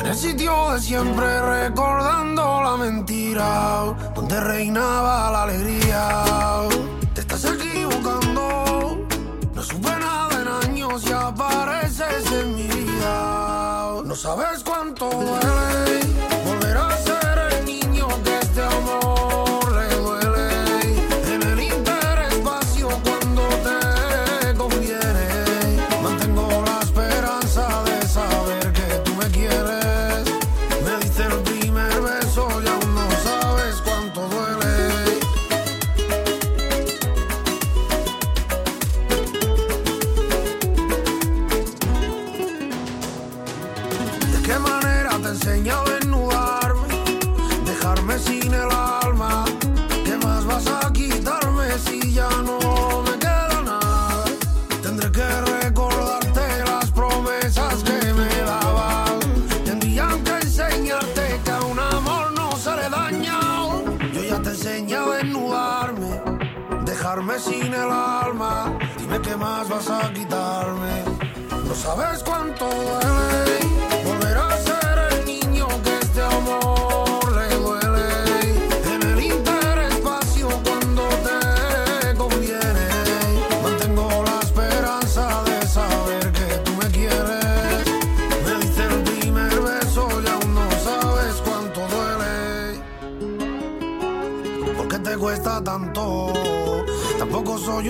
en 0.00 0.06
el 0.06 0.14
sitio 0.14 0.72
de 0.72 0.80
siempre 0.80 1.40
recordando 1.40 2.62
la 2.62 2.76
mentira 2.76 3.94
donde 4.14 4.40
reinaba 4.40 5.30
la 5.30 5.42
alegría. 5.44 6.22
Te 7.14 7.20
estás 7.20 7.44
equivocando, 7.44 9.06
no 9.54 9.62
supe 9.62 10.05
y 11.04 11.12
apareces 11.12 12.32
en 12.32 12.56
mi 12.56 12.66
vida. 12.68 14.00
No 14.04 14.14
sabes 14.14 14.62
cuánto 14.64 15.10
duele 15.10 16.05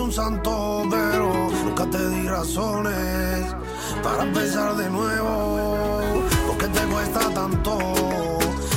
un 0.06 0.12
santo, 0.12 0.84
pero 0.88 1.50
nunca 1.64 1.84
te 1.86 2.08
di 2.10 2.28
razones 2.28 3.44
para 4.04 4.22
empezar 4.22 4.76
de 4.76 4.88
nuevo. 4.88 6.00
¿Por 6.46 6.58
qué 6.58 6.68
te 6.68 6.80
cuesta 6.86 7.28
tanto? 7.34 7.76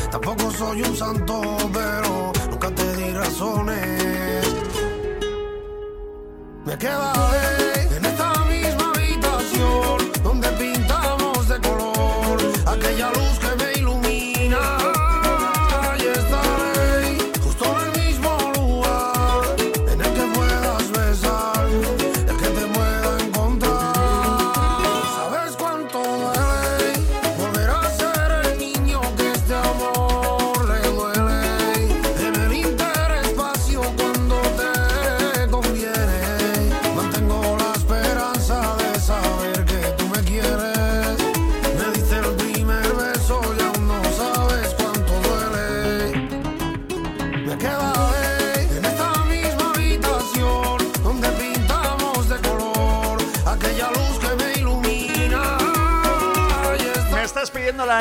Tampoco 0.10 0.50
soy 0.52 0.82
un 0.82 0.96
santo, 0.96 1.42
pero 1.72 2.32
nunca 2.50 2.72
te 2.72 2.96
di 2.96 3.12
razones. 3.14 4.44
Me 6.66 6.76
queda 6.78 7.14
ver 7.32 7.69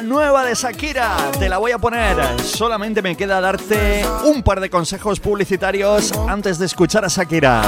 nueva 0.03 0.45
de 0.45 0.55
Shakira. 0.55 1.17
Te 1.39 1.49
la 1.49 1.59
voy 1.59 1.73
a 1.73 1.79
poner. 1.79 2.17
Solamente 2.43 3.03
me 3.03 3.17
queda 3.17 3.41
darte 3.41 4.05
un 4.25 4.43
par 4.43 4.61
de 4.61 4.71
consejos 4.71 5.21
publicitarios 5.21 6.13
antes 6.29 6.59
de 6.59 6.67
escuchar 6.67 7.05
a 7.05 7.09
Shakira. 7.09 7.63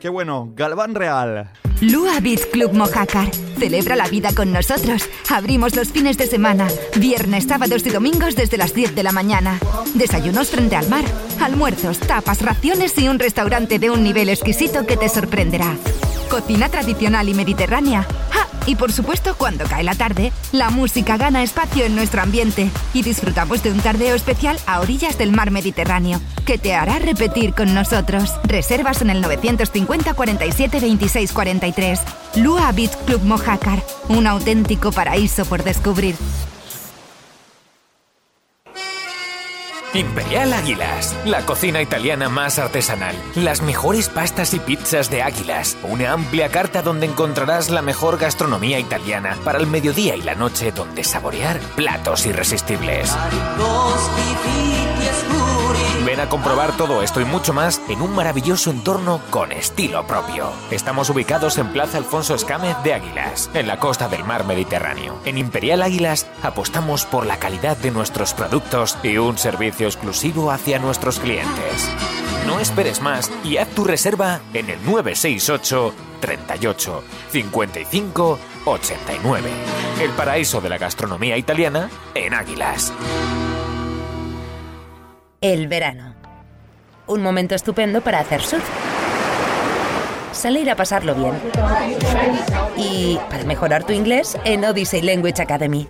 Qué 0.00 0.08
bueno, 0.08 0.52
Galván 0.54 0.94
Real. 0.94 1.50
Lua 1.80 2.18
Beach 2.20 2.50
Club 2.50 2.72
Mojácar. 2.72 3.30
Celebra 3.58 3.94
la 3.94 4.08
vida 4.08 4.32
con 4.34 4.52
nosotros. 4.52 5.08
Abrimos 5.30 5.76
los 5.76 5.88
fines 5.88 6.16
de 6.18 6.26
semana, 6.26 6.68
viernes, 6.96 7.44
sábados 7.44 7.86
y 7.86 7.90
domingos 7.90 8.34
desde 8.34 8.56
las 8.56 8.74
10 8.74 8.94
de 8.96 9.02
la 9.04 9.12
mañana. 9.12 9.58
Desayunos 9.94 10.48
frente 10.50 10.74
al 10.74 10.88
mar, 10.88 11.04
almuerzos, 11.40 11.98
tapas, 12.00 12.42
raciones 12.42 12.98
y 12.98 13.08
un 13.08 13.18
restaurante 13.18 13.78
de 13.78 13.90
un 13.90 14.02
nivel 14.02 14.28
exquisito 14.28 14.86
que 14.86 14.96
te 14.96 15.08
sorprenderá. 15.08 15.76
Cocina 16.28 16.68
tradicional 16.68 17.28
y 17.28 17.34
mediterránea. 17.34 18.06
Ah, 18.32 18.47
y 18.68 18.76
por 18.76 18.92
supuesto, 18.92 19.34
cuando 19.34 19.64
cae 19.64 19.82
la 19.82 19.94
tarde, 19.94 20.30
la 20.52 20.68
música 20.68 21.16
gana 21.16 21.42
espacio 21.42 21.86
en 21.86 21.96
nuestro 21.96 22.20
ambiente 22.20 22.70
y 22.92 23.02
disfrutamos 23.02 23.62
de 23.62 23.72
un 23.72 23.80
tardeo 23.80 24.14
especial 24.14 24.58
a 24.66 24.80
orillas 24.80 25.16
del 25.16 25.32
mar 25.32 25.50
Mediterráneo, 25.50 26.20
que 26.44 26.58
te 26.58 26.74
hará 26.74 26.98
repetir 26.98 27.54
con 27.54 27.72
nosotros. 27.72 28.34
Reservas 28.44 29.00
en 29.00 29.08
el 29.08 29.22
950 29.22 30.12
47 30.12 30.80
26 30.80 31.32
43. 31.32 32.00
Lua 32.36 32.70
Beach 32.72 32.94
Club 33.06 33.22
Mojácar, 33.24 33.82
un 34.10 34.26
auténtico 34.26 34.92
paraíso 34.92 35.46
por 35.46 35.64
descubrir. 35.64 36.14
Imperial 39.94 40.52
Águilas, 40.52 41.16
la 41.24 41.46
cocina 41.46 41.80
italiana 41.80 42.28
más 42.28 42.58
artesanal, 42.58 43.16
las 43.34 43.62
mejores 43.62 44.10
pastas 44.10 44.52
y 44.52 44.60
pizzas 44.60 45.10
de 45.10 45.22
Águilas, 45.22 45.78
una 45.82 46.12
amplia 46.12 46.50
carta 46.50 46.82
donde 46.82 47.06
encontrarás 47.06 47.70
la 47.70 47.80
mejor 47.80 48.18
gastronomía 48.18 48.78
italiana 48.78 49.38
para 49.44 49.58
el 49.58 49.66
mediodía 49.66 50.14
y 50.14 50.20
la 50.20 50.34
noche 50.34 50.72
donde 50.72 51.04
saborear 51.04 51.58
platos 51.74 52.26
irresistibles. 52.26 53.16
Ven 56.08 56.20
a 56.20 56.28
comprobar 56.30 56.74
todo 56.74 57.02
esto 57.02 57.20
y 57.20 57.26
mucho 57.26 57.52
más 57.52 57.82
en 57.90 58.00
un 58.00 58.14
maravilloso 58.14 58.70
entorno 58.70 59.20
con 59.28 59.52
estilo 59.52 60.06
propio. 60.06 60.50
Estamos 60.70 61.10
ubicados 61.10 61.58
en 61.58 61.68
Plaza 61.68 61.98
Alfonso 61.98 62.34
Escámez 62.34 62.78
de 62.82 62.94
Águilas, 62.94 63.50
en 63.52 63.66
la 63.66 63.78
costa 63.78 64.08
del 64.08 64.24
mar 64.24 64.46
Mediterráneo. 64.46 65.20
En 65.26 65.36
Imperial 65.36 65.82
Águilas 65.82 66.26
apostamos 66.42 67.04
por 67.04 67.26
la 67.26 67.38
calidad 67.38 67.76
de 67.76 67.90
nuestros 67.90 68.32
productos 68.32 68.96
y 69.02 69.18
un 69.18 69.36
servicio 69.36 69.86
exclusivo 69.86 70.50
hacia 70.50 70.78
nuestros 70.78 71.20
clientes. 71.20 71.90
No 72.46 72.58
esperes 72.58 73.02
más 73.02 73.30
y 73.44 73.58
haz 73.58 73.68
tu 73.68 73.84
reserva 73.84 74.40
en 74.54 74.70
el 74.70 74.82
968 74.86 75.92
38 76.20 77.04
55 77.32 78.38
89. 78.64 79.50
El 80.00 80.10
paraíso 80.12 80.62
de 80.62 80.70
la 80.70 80.78
gastronomía 80.78 81.36
italiana 81.36 81.90
en 82.14 82.32
Águilas. 82.32 82.94
El 85.40 85.68
verano. 85.68 86.16
Un 87.06 87.22
momento 87.22 87.54
estupendo 87.54 88.00
para 88.00 88.18
hacer 88.18 88.42
surf. 88.42 88.64
Salir 90.32 90.68
a 90.68 90.74
pasarlo 90.74 91.14
bien. 91.14 91.32
Y 92.76 93.18
para 93.30 93.44
mejorar 93.44 93.84
tu 93.84 93.92
inglés 93.92 94.36
en 94.44 94.64
Odyssey 94.64 95.00
Language 95.00 95.40
Academy. 95.40 95.88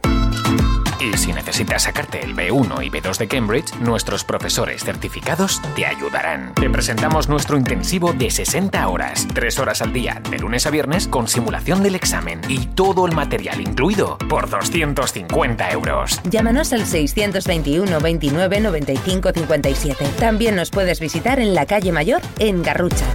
Y 1.00 1.16
si 1.16 1.32
necesitas 1.32 1.84
sacarte 1.84 2.22
el 2.22 2.34
B1 2.34 2.84
y 2.84 2.90
B2 2.90 3.18
de 3.18 3.28
Cambridge, 3.28 3.72
nuestros 3.76 4.24
profesores 4.24 4.82
certificados 4.82 5.62
te 5.76 5.87
ayudarán. 5.87 6.54
Te 6.54 6.68
presentamos 6.68 7.28
nuestro 7.28 7.56
intensivo 7.56 8.12
de 8.12 8.30
60 8.30 8.88
horas, 8.88 9.26
3 9.32 9.58
horas 9.61 9.80
al 9.80 9.92
día, 9.92 10.20
de 10.28 10.38
lunes 10.38 10.66
a 10.66 10.70
viernes, 10.70 11.06
con 11.06 11.28
simulación 11.28 11.82
del 11.84 11.94
examen 11.94 12.40
y 12.48 12.66
todo 12.66 13.06
el 13.06 13.14
material 13.14 13.61
incluido, 13.61 14.18
por 14.28 14.50
250 14.50 15.70
euros. 15.70 16.20
Llámanos 16.24 16.72
al 16.72 16.84
621 16.84 18.00
29 18.00 18.61
95 18.61 19.30
57. 19.32 20.04
También 20.18 20.56
nos 20.56 20.70
puedes 20.70 20.98
visitar 20.98 21.38
en 21.38 21.54
la 21.54 21.66
calle 21.66 21.92
Mayor, 21.92 22.22
en 22.40 22.62
Garrucha. 22.62 23.06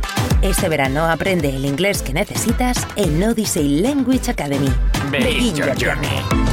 Este 0.42 0.70
verano 0.70 1.06
aprende 1.06 1.50
el 1.50 1.66
inglés 1.66 2.02
que 2.02 2.14
necesitas 2.14 2.88
en 2.96 3.22
Odyssey 3.24 3.82
Language 3.82 4.32
Academy. 4.32 4.70
Begin 5.12 5.56
your 5.56 5.74
journey. 5.78 6.53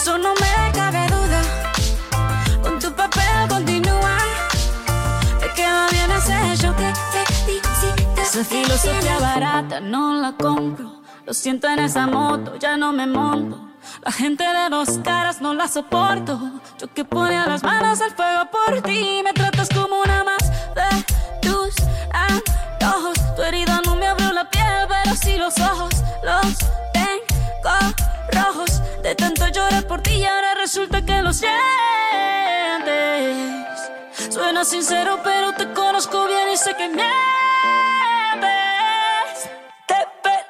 eso 0.00 0.16
no 0.16 0.32
me 0.34 0.72
cabe 0.72 1.06
duda. 1.08 1.42
Con 2.62 2.78
tu 2.78 2.90
papel 2.92 3.48
continúa. 3.48 4.16
Te 5.40 5.48
queda 5.52 5.88
bien 5.90 6.10
ese. 6.12 6.66
Te 7.12 7.22
felicito. 7.34 8.22
Esa 8.22 8.44
filosofía 8.44 9.18
barata 9.18 9.80
no 9.80 10.14
la 10.14 10.32
compro. 10.32 11.02
Lo 11.26 11.34
siento 11.34 11.68
en 11.68 11.80
esa 11.80 12.06
moto, 12.06 12.56
ya 12.56 12.78
no 12.78 12.92
me 12.94 13.06
monto. 13.06 13.58
La 14.02 14.10
gente 14.10 14.42
de 14.42 14.70
dos 14.70 14.98
caras 15.04 15.42
no 15.42 15.52
la 15.52 15.68
soporto. 15.68 16.40
Yo 16.78 16.86
que 16.94 17.04
ponía 17.04 17.46
las 17.46 17.62
manos 17.62 18.00
al 18.00 18.12
fuego 18.12 18.48
por 18.50 18.80
ti. 18.80 19.20
Me 19.22 19.34
tratas 19.34 19.68
como 19.68 20.00
una 20.00 20.24
más 20.24 20.44
de 20.78 20.90
tus 21.42 21.74
antojos. 22.12 23.18
Tu 23.36 23.42
herida 23.42 23.82
no 23.84 23.96
me 23.96 24.06
abrió 24.06 24.32
la 24.32 24.48
piel, 24.48 24.86
pero 24.88 25.14
sí 25.14 25.36
los 25.36 25.58
ojos. 25.58 25.92
Los 26.24 26.56
tengo. 26.94 27.30
De 29.10 29.16
tanto 29.16 29.44
llorar 29.48 29.84
por 29.88 30.00
ti 30.02 30.12
y 30.18 30.24
ahora 30.24 30.54
resulta 30.54 31.04
que 31.04 31.20
lo 31.20 31.32
sientes. 31.32 31.50
Suena 34.32 34.64
sincero, 34.64 35.18
pero 35.24 35.52
te 35.52 35.68
conozco 35.72 36.28
bien 36.28 36.50
y 36.52 36.56
sé 36.56 36.76
que 36.76 36.86
mientes. 36.86 37.10
Te 39.88 39.96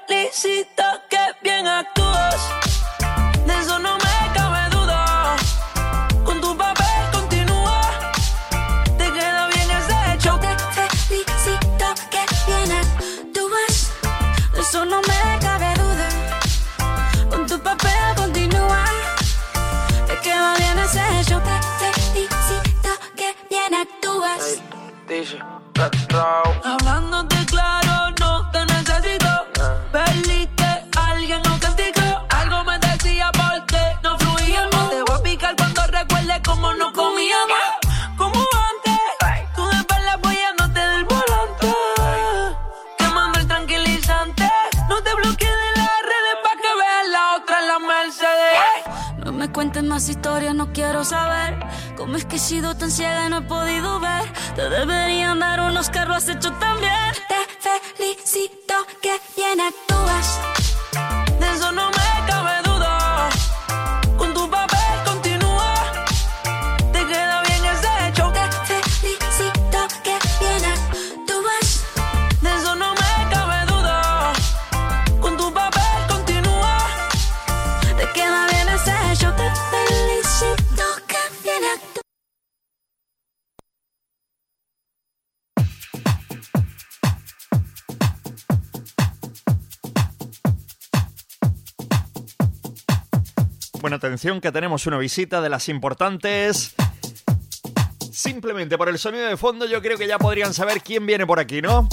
felicito 0.07 0.83
que 1.09 1.19
bien 1.43 1.67
actúas. 1.67 2.70
touchdown. 25.81 26.80
Es 52.21 52.27
que 52.27 52.37
he 52.37 52.39
sido 52.39 52.77
tan 52.77 52.91
ciega 52.91 53.27
y 53.27 53.31
no 53.31 53.39
he 53.39 53.43
podido 53.43 53.99
ver. 53.99 54.31
Te 54.55 54.69
deberían 54.69 55.39
dar 55.41 55.61
unos 55.61 55.89
carros 55.89 56.17
has 56.17 56.29
hecho 56.29 56.53
también. 56.55 56.93
Te 57.63 58.00
atención 94.01 94.41
que 94.41 94.51
tenemos 94.51 94.87
una 94.87 94.97
visita 94.97 95.43
de 95.43 95.51
las 95.51 95.69
importantes. 95.69 96.75
Simplemente 98.11 98.79
por 98.79 98.89
el 98.89 98.99
sonido 98.99 99.27
de 99.27 99.37
fondo 99.37 99.67
yo 99.67 99.83
creo 99.83 99.99
que 99.99 100.09
ya 100.09 100.19
podrían 100.19 100.55
saber 100.55 100.83
quién 100.83 101.05
viene 101.05 101.27
por 101.27 101.39
aquí, 101.39 101.61
¿no? 101.61 101.87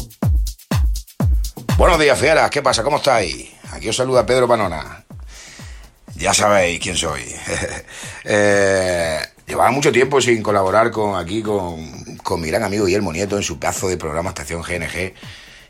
Buenos 1.78 2.00
días, 2.00 2.18
fieras. 2.18 2.50
¿Qué 2.50 2.62
pasa? 2.62 2.82
¿Cómo 2.82 2.98
estáis? 2.98 3.52
Aquí 3.72 3.90
os 3.90 3.96
saluda 3.96 4.26
Pedro 4.26 4.48
Panona. 4.48 5.04
Ya 6.16 6.34
sabéis 6.34 6.80
quién 6.80 6.96
soy. 6.96 7.24
eh, 8.24 9.20
llevaba 9.46 9.70
mucho 9.72 9.92
tiempo 9.92 10.22
sin 10.22 10.42
colaborar 10.42 10.90
con 10.92 11.20
aquí 11.20 11.44
con, 11.44 12.18
con 12.24 12.40
mi 12.40 12.48
gran 12.48 12.64
amigo 12.64 12.86
Guillermo 12.86 13.12
Nieto 13.12 13.36
en 13.36 13.44
su 13.44 13.60
pedazo 13.60 13.90
de 13.90 13.98
programa 13.98 14.30
Estación 14.30 14.62
GNG. 14.62 15.14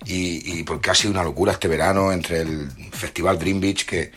Y, 0.06 0.60
y 0.60 0.64
porque 0.64 0.92
ha 0.92 0.96
sido 0.96 1.12
una 1.12 1.24
locura 1.24 1.54
este 1.54 1.68
verano 1.68 2.12
entre 2.12 2.42
el 2.42 2.70
Festival 2.92 3.40
Dream 3.40 3.60
Beach 3.60 3.86
que, 3.86 4.12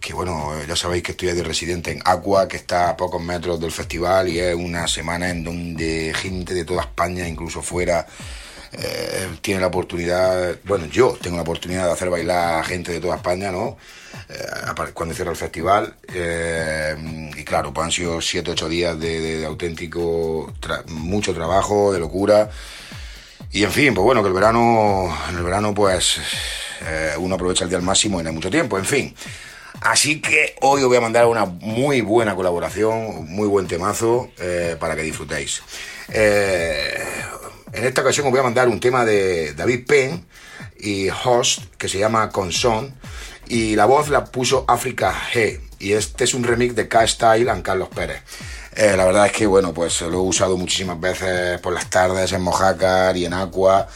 que 0.00 0.12
bueno, 0.12 0.52
ya 0.66 0.76
sabéis 0.76 1.02
que 1.02 1.12
estoy 1.12 1.32
de 1.32 1.42
residente 1.42 1.92
en 1.92 2.00
Aqua, 2.04 2.46
que 2.46 2.56
está 2.56 2.90
a 2.90 2.96
pocos 2.96 3.22
metros 3.22 3.58
del 3.60 3.72
festival 3.72 4.28
y 4.28 4.38
es 4.38 4.54
una 4.54 4.86
semana 4.86 5.30
en 5.30 5.44
donde 5.44 6.12
gente 6.14 6.54
de 6.54 6.64
toda 6.64 6.82
España, 6.82 7.26
incluso 7.26 7.62
fuera, 7.62 8.06
eh, 8.72 9.28
tiene 9.40 9.60
la 9.60 9.68
oportunidad, 9.68 10.56
bueno, 10.64 10.86
yo 10.86 11.16
tengo 11.20 11.36
la 11.36 11.42
oportunidad 11.42 11.86
de 11.86 11.92
hacer 11.92 12.10
bailar 12.10 12.60
a 12.60 12.64
gente 12.64 12.92
de 12.92 13.00
toda 13.00 13.16
España, 13.16 13.50
¿no? 13.50 13.78
Eh, 14.28 14.90
cuando 14.92 15.14
cierra 15.14 15.30
el 15.30 15.36
festival. 15.36 15.94
eh, 16.12 17.30
y 17.36 17.44
claro, 17.44 17.72
pues 17.72 17.84
han 17.86 17.92
sido 17.92 18.20
7, 18.20 18.50
8 18.50 18.68
días 18.68 18.98
de, 19.00 19.44
auténtico, 19.46 20.52
mucho 20.88 21.32
trabajo, 21.34 21.92
de 21.92 21.98
locura. 22.00 22.50
Y 23.52 23.64
en 23.64 23.72
fin, 23.72 23.94
pues 23.94 24.04
bueno, 24.04 24.22
que 24.22 24.28
el 24.28 24.34
verano, 24.34 25.16
en 25.30 25.36
el 25.36 25.42
verano 25.42 25.74
pues 25.74 26.18
eh, 26.82 27.14
uno 27.18 27.36
aprovecha 27.36 27.64
el 27.64 27.70
día 27.70 27.78
al 27.78 27.84
máximo 27.84 28.20
y 28.20 28.22
no 28.22 28.28
hay 28.28 28.34
mucho 28.34 28.50
tiempo, 28.50 28.78
en 28.78 28.84
fin. 28.84 29.14
Así 29.80 30.20
que 30.20 30.56
hoy 30.60 30.82
os 30.82 30.88
voy 30.88 30.96
a 30.96 31.00
mandar 31.00 31.26
una 31.26 31.44
muy 31.44 32.00
buena 32.00 32.34
colaboración, 32.34 33.26
muy 33.28 33.46
buen 33.46 33.66
temazo 33.66 34.30
eh, 34.38 34.76
para 34.78 34.96
que 34.96 35.02
disfrutéis. 35.02 35.62
Eh, 36.08 37.02
en 37.72 37.84
esta 37.84 38.00
ocasión 38.00 38.26
os 38.26 38.32
voy 38.32 38.40
a 38.40 38.44
mandar 38.44 38.68
un 38.68 38.80
tema 38.80 39.04
de 39.04 39.54
David 39.54 39.86
Penn 39.86 40.26
y 40.80 41.08
Host 41.10 41.74
que 41.76 41.88
se 41.88 41.98
llama 41.98 42.30
Conson 42.30 42.94
y 43.46 43.76
la 43.76 43.86
voz 43.86 44.08
la 44.08 44.24
puso 44.24 44.64
África 44.66 45.14
G 45.32 45.60
y 45.78 45.92
este 45.92 46.24
es 46.24 46.34
un 46.34 46.44
remix 46.44 46.74
de 46.74 46.88
K-Style 46.88 47.48
and 47.48 47.62
Carlos 47.62 47.88
Pérez. 47.94 48.22
Eh, 48.74 48.94
la 48.96 49.04
verdad 49.04 49.26
es 49.26 49.32
que 49.32 49.46
bueno, 49.46 49.72
pues 49.72 50.00
lo 50.02 50.18
he 50.18 50.20
usado 50.20 50.56
muchísimas 50.56 51.00
veces 51.00 51.60
por 51.60 51.72
las 51.72 51.88
tardes 51.90 52.32
en 52.32 52.42
Mojácar 52.42 53.16
y 53.16 53.24
en 53.24 53.32
Aqua. 53.32 53.88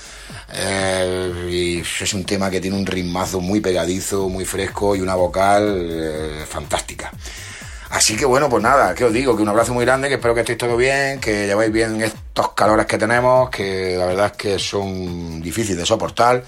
Eh, 0.55 1.49
y 1.51 1.81
es 1.81 2.15
un 2.15 2.25
tema 2.25 2.51
que 2.51 2.61
tiene 2.61 2.77
un 2.77 2.85
ritmazo 2.85 3.41
muy 3.41 3.61
pegadizo, 3.61 4.29
muy 4.29 4.45
fresco 4.45 4.95
y 4.95 5.01
una 5.01 5.15
vocal 5.15 5.89
eh, 5.91 6.45
fantástica. 6.47 7.11
Así 7.91 8.17
que 8.17 8.25
bueno, 8.25 8.49
pues 8.49 8.63
nada, 8.63 8.95
que 8.95 9.05
os 9.05 9.13
digo, 9.13 9.37
que 9.37 9.43
un 9.43 9.49
abrazo 9.49 9.75
muy 9.75 9.85
grande, 9.85 10.09
que 10.09 10.15
espero 10.15 10.35
que 10.35 10.41
estéis 10.41 10.59
todo 10.59 10.77
bien, 10.77 11.21
que 11.21 11.47
lleváis 11.47 11.71
bien 11.71 12.01
estos 12.03 12.53
calores 12.53 12.87
que 12.87 12.97
tenemos, 12.97 13.51
que 13.51 13.97
la 13.99 14.07
verdad 14.07 14.27
es 14.27 14.33
que 14.33 14.59
son 14.59 15.43
difíciles 15.43 15.79
de 15.79 15.87
soportar. 15.87 16.43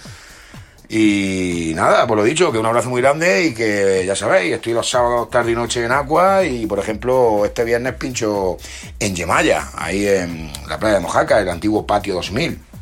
Y 0.89 1.73
nada, 1.75 2.07
por 2.07 2.17
lo 2.17 2.25
dicho, 2.25 2.53
que 2.53 2.59
un 2.59 2.67
abrazo 2.67 2.89
muy 2.89 3.01
grande 3.03 3.47
y 3.47 3.55
que 3.55 4.05
ya 4.07 4.15
sabéis, 4.17 4.55
estoy 4.55 4.75
los 4.75 4.89
sábados 4.89 5.31
tarde 5.31 5.53
y 5.53 5.55
noche 5.55 5.85
en 5.85 5.93
Aqua 5.93 6.45
y 6.45 6.67
por 6.67 6.79
ejemplo 6.79 7.45
este 7.45 7.65
viernes 7.65 7.95
pincho 7.95 8.59
en 8.99 9.15
Yemaya, 9.15 9.71
ahí 9.77 10.07
en 10.07 10.53
la 10.69 10.79
playa 10.79 10.97
de 10.97 11.01
Mojaca, 11.01 11.41
el 11.41 11.49
antiguo 11.49 11.87
patio 11.87 12.15
2000. 12.15 12.74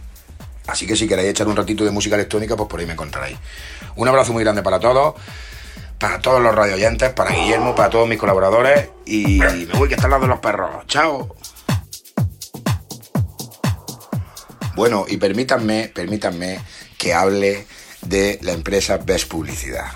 Así 0.73 0.87
que 0.87 0.97
si 0.97 1.07
queréis 1.07 1.29
echar 1.29 1.47
un 1.49 1.55
ratito 1.55 1.85
de 1.85 1.91
música 1.91 2.15
electrónica, 2.15 2.57
pues 2.57 2.67
por 2.67 2.81
ahí 2.81 2.87
me 2.87 2.95
encontraréis. 2.95 3.37
Un 3.95 4.09
abrazo 4.09 4.33
muy 4.33 4.43
grande 4.43 4.63
para 4.63 4.81
todos, 4.81 5.17
para 5.99 6.19
todos 6.19 6.41
los 6.41 6.55
radioyentes, 6.55 7.11
para 7.11 7.31
Guillermo, 7.31 7.75
para 7.75 7.91
todos 7.91 8.09
mis 8.09 8.19
colaboradores 8.19 8.89
y 9.05 9.39
me 9.39 9.67
voy 9.75 9.91
que 9.91 9.97
están 9.97 10.11
las 10.11 10.23
de 10.23 10.29
los 10.29 10.39
perros. 10.39 10.87
Chao. 10.87 11.37
Bueno, 14.75 15.05
y 15.07 15.19
permítanme, 15.19 15.91
permítanme 15.95 16.59
que 16.97 17.13
hable 17.13 17.67
de 18.01 18.39
la 18.41 18.53
empresa 18.53 18.97
Best 18.97 19.29
Publicidad. 19.29 19.93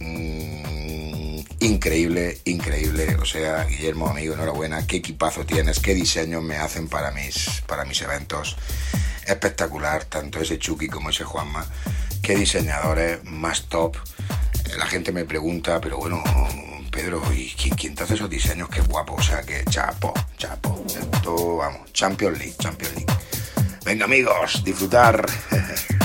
Mm, 0.00 1.40
increíble, 1.60 2.38
increíble. 2.46 3.16
O 3.16 3.26
sea, 3.26 3.64
Guillermo, 3.64 4.08
amigo, 4.08 4.32
enhorabuena. 4.32 4.86
Qué 4.86 4.96
equipazo 4.96 5.44
tienes, 5.44 5.80
qué 5.80 5.92
diseños 5.92 6.42
me 6.42 6.56
hacen 6.56 6.88
para 6.88 7.10
mis, 7.10 7.62
para 7.66 7.84
mis 7.84 8.00
eventos. 8.00 8.56
Espectacular, 9.26 10.04
tanto 10.04 10.40
ese 10.40 10.58
Chucky 10.58 10.88
como 10.88 11.10
ese 11.10 11.24
Juanma. 11.24 11.66
Qué 12.22 12.36
diseñadores 12.36 13.24
más 13.24 13.68
top. 13.68 13.96
La 14.78 14.86
gente 14.86 15.12
me 15.12 15.24
pregunta, 15.24 15.80
pero 15.80 15.98
bueno, 15.98 16.22
Pedro, 16.90 17.22
¿y 17.32 17.50
quién, 17.50 17.74
quién 17.74 17.94
te 17.94 18.04
hace 18.04 18.14
esos 18.14 18.30
diseños? 18.30 18.68
Qué 18.68 18.80
guapo, 18.80 19.14
o 19.14 19.22
sea, 19.22 19.42
que 19.42 19.64
chapo, 19.64 20.12
chapo. 20.36 20.84
Esto, 20.86 21.56
vamos, 21.56 21.92
Champions 21.92 22.38
League, 22.38 22.54
Champions 22.58 22.94
League. 22.94 23.12
Venga, 23.84 24.04
amigos, 24.04 24.62
disfrutar. 24.64 25.26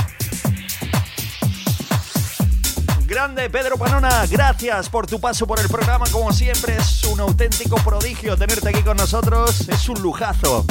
Grande 3.08 3.50
Pedro 3.50 3.78
Panona, 3.78 4.26
gracias 4.26 4.90
por 4.90 5.08
tu 5.08 5.20
paso 5.22 5.48
por 5.48 5.60
el 5.62 5.70
programa. 5.70 6.06
Como 6.12 6.34
siempre, 6.34 6.76
es 6.76 7.06
un 7.06 7.22
auténtico 7.22 7.78
prodigio 7.78 8.36
tenerte 8.36 8.68
aquí 8.68 8.84
con 8.84 8.98
nosotros. 8.98 9.70
Es 9.70 9.88
un 9.88 10.02
lujazo. 10.02 10.66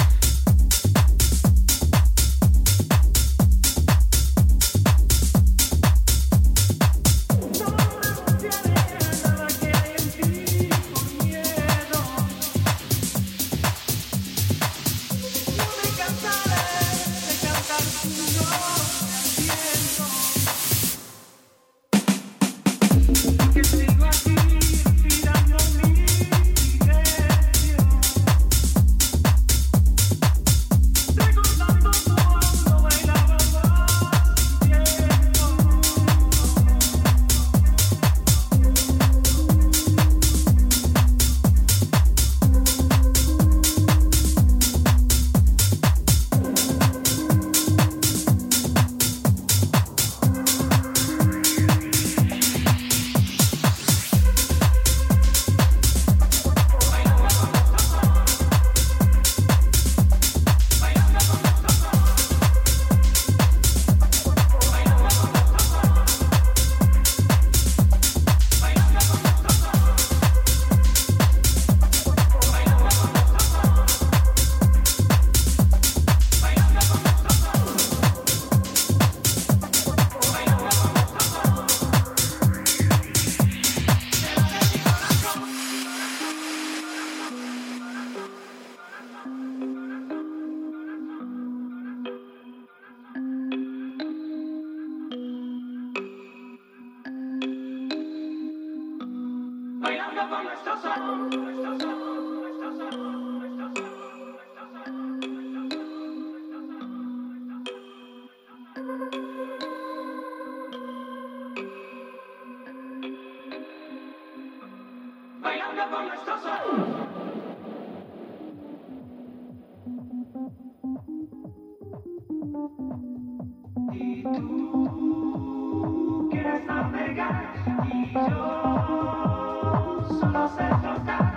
Tchau. 130.83 131.36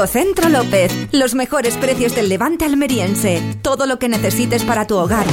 Bricocentro 0.00 0.48
López. 0.48 0.90
Los 1.12 1.34
mejores 1.34 1.76
precios 1.76 2.14
del 2.14 2.30
levante 2.30 2.64
almeriense. 2.64 3.42
Todo 3.60 3.84
lo 3.84 3.98
que 3.98 4.08
necesites 4.08 4.64
para 4.64 4.86
tu 4.86 4.96
hogar. 4.96 5.26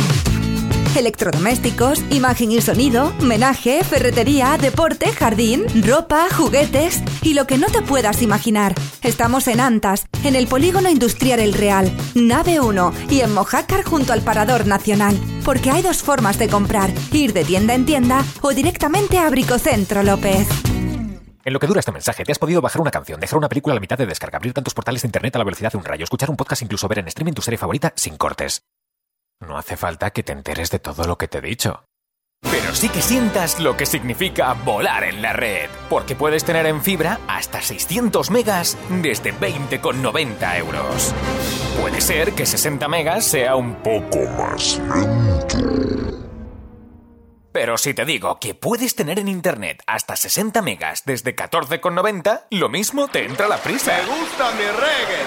Electrodomésticos, 0.93 2.03
imagen 2.09 2.51
y 2.51 2.59
sonido, 2.59 3.13
menaje, 3.22 3.82
ferretería, 3.86 4.57
deporte, 4.59 5.13
jardín, 5.13 5.63
ropa, 5.88 6.28
juguetes 6.36 7.01
y 7.22 7.34
lo 7.34 7.47
que 7.47 7.57
no 7.57 7.68
te 7.68 7.82
puedas 7.82 8.22
imaginar. 8.22 8.76
Estamos 9.03 9.47
en 9.47 9.61
Antas, 9.61 10.05
en 10.26 10.36
el 10.36 10.47
Polígono 10.47 10.89
Industrial 10.89 11.39
El 11.39 11.53
Real, 11.53 11.89
Nave 12.13 12.59
1 12.59 12.91
y 13.09 13.22
en 13.22 13.34
Mojácar 13.34 13.86
junto 13.86 14.11
al 14.11 14.20
Parador 14.20 14.68
Nacional. 14.68 15.18
Porque 15.45 15.72
hay 15.72 15.82
dos 15.82 16.03
formas 16.03 16.39
de 16.39 16.49
comprar, 16.49 16.91
ir 17.13 17.32
de 17.32 17.45
tienda 17.45 17.74
en 17.74 17.86
tienda 17.86 18.26
o 18.41 18.51
directamente 18.51 19.18
a 19.18 19.30
Bricocentro 19.30 20.03
López. 20.03 20.45
En 21.48 21.54
lo 21.54 21.62
que 21.62 21.68
dura 21.68 21.80
este 21.80 21.93
mensaje, 21.93 22.26
te 22.26 22.34
has 22.34 22.39
podido 22.39 22.60
bajar 22.60 22.82
una 22.82 22.91
canción, 22.91 23.22
dejar 23.22 23.38
una 23.38 23.48
película 23.48 23.72
a 23.72 23.76
la 23.76 23.80
mitad 23.80 23.98
de 23.98 24.06
descarga, 24.06 24.36
abrir 24.36 24.52
tantos 24.52 24.74
portales 24.74 25.02
de 25.02 25.08
internet 25.08 25.34
a 25.34 25.38
la 25.38 25.45
velocidad 25.45 25.72
de 25.72 25.78
un 25.78 25.86
rayo, 25.86 26.04
escuchar 26.04 26.30
un 26.30 26.36
podcast, 26.36 26.62
incluso 26.62 26.89
ver 26.89 27.00
en 27.00 27.08
streaming 27.08 27.32
tu 27.32 27.41
serie 27.41 27.58
favorita 27.58 27.93
sin 27.95 28.18
cortes. 28.18 28.64
No 29.39 29.58
hace 29.58 29.78
falta 29.78 30.10
que 30.10 30.24
te 30.24 30.34
enteres 30.34 30.72
de 30.72 30.80
todo 30.80 31.06
lo 31.06 31.18
que 31.18 31.30
te 31.30 31.38
he 31.38 31.41
dicho. 31.41 31.86
Pero 32.41 32.76
sí 32.76 32.89
que 32.89 33.02
sientas 33.02 33.62
lo 33.62 33.78
que 33.78 33.86
significa 33.86 34.52
volar 34.66 35.06
en 35.06 35.22
la 35.22 35.32
red, 35.32 35.70
porque 35.89 36.16
puedes 36.16 36.43
tener 36.43 36.66
en 36.66 36.82
fibra 36.82 37.22
hasta 37.30 37.62
600 37.62 38.30
megas 38.30 38.78
desde 39.02 39.34
20,90 39.34 40.58
euros. 40.58 41.14
Puede 41.80 42.02
ser 42.02 42.34
que 42.34 42.45
60 42.45 42.89
megas 42.89 43.24
sea 43.24 43.56
un 43.56 43.76
poco 43.76 44.20
más 44.38 44.80
lento. 44.80 46.26
Pero 47.60 47.76
si 47.80 47.95
te 47.95 48.05
digo 48.05 48.38
que 48.39 48.53
puedes 48.53 48.93
tener 48.93 49.18
en 49.18 49.28
internet 49.28 49.82
hasta 49.88 50.16
60 50.16 50.62
megas 50.62 51.05
desde 51.05 51.36
14,90, 51.36 52.43
lo 52.51 52.70
mismo 52.70 53.08
te 53.08 53.26
entra 53.26 53.47
la 53.47 53.58
prisa. 53.58 53.97
Me 53.97 54.05
gusta 54.05 54.51
mi 54.51 54.64
reggae. 54.64 55.26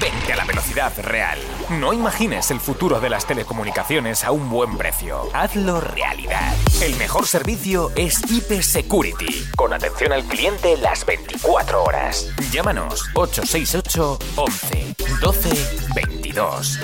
Vente 0.00 0.32
a 0.32 0.36
la 0.36 0.44
velocidad 0.44 0.92
real. 1.00 1.38
No 1.78 1.92
imagines 1.92 2.50
el 2.50 2.58
futuro 2.58 2.98
de 2.98 3.08
las 3.08 3.24
telecomunicaciones 3.24 4.24
a 4.24 4.32
un 4.32 4.50
buen 4.50 4.76
precio. 4.76 5.28
Hazlo 5.32 5.80
realidad. 5.80 6.56
El 6.82 6.96
mejor 6.96 7.28
servicio 7.28 7.92
es 7.94 8.20
IP 8.28 8.60
Security, 8.60 9.46
con 9.56 9.72
atención 9.72 10.12
al 10.12 10.24
cliente 10.24 10.76
las 10.76 11.06
24 11.06 11.84
horas. 11.84 12.32
Llámanos 12.50 13.08
868 13.14 14.18
11 14.34 14.96
12 15.20 15.50
22. 15.94 16.80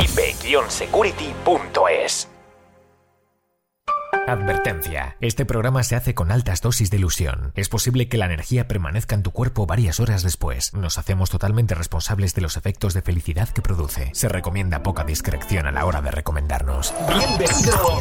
IP-security.es 0.00 2.28
Advertencia. 4.26 5.16
Este 5.20 5.44
programa 5.44 5.82
se 5.82 5.96
hace 5.96 6.14
con 6.14 6.30
altas 6.30 6.60
dosis 6.60 6.90
de 6.90 6.98
ilusión. 6.98 7.52
Es 7.56 7.68
posible 7.68 8.08
que 8.08 8.18
la 8.18 8.26
energía 8.26 8.68
permanezca 8.68 9.14
en 9.14 9.22
tu 9.22 9.32
cuerpo 9.32 9.66
varias 9.66 10.00
horas 10.00 10.22
después. 10.22 10.74
Nos 10.74 10.98
hacemos 10.98 11.30
totalmente 11.30 11.74
responsables 11.74 12.34
de 12.34 12.42
los 12.42 12.56
efectos 12.56 12.94
de 12.94 13.02
felicidad 13.02 13.48
que 13.48 13.62
produce. 13.62 14.10
Se 14.14 14.28
recomienda 14.28 14.82
poca 14.82 15.04
discreción 15.04 15.66
a 15.66 15.72
la 15.72 15.84
hora 15.84 16.00
de 16.00 16.10
recomendarnos. 16.10 16.94
Bienvenido, 17.08 18.00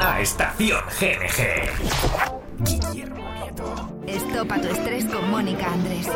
a 0.00 0.20
Estación 0.20 0.82
GNG. 1.00 2.64
Guillermo 2.64 3.24
Nieto. 3.34 4.02
Estopa 4.06 4.60
tu 4.60 4.68
estrés 4.68 5.04
con 5.06 5.30
Mónica 5.30 5.72
Andrés. 5.72 6.08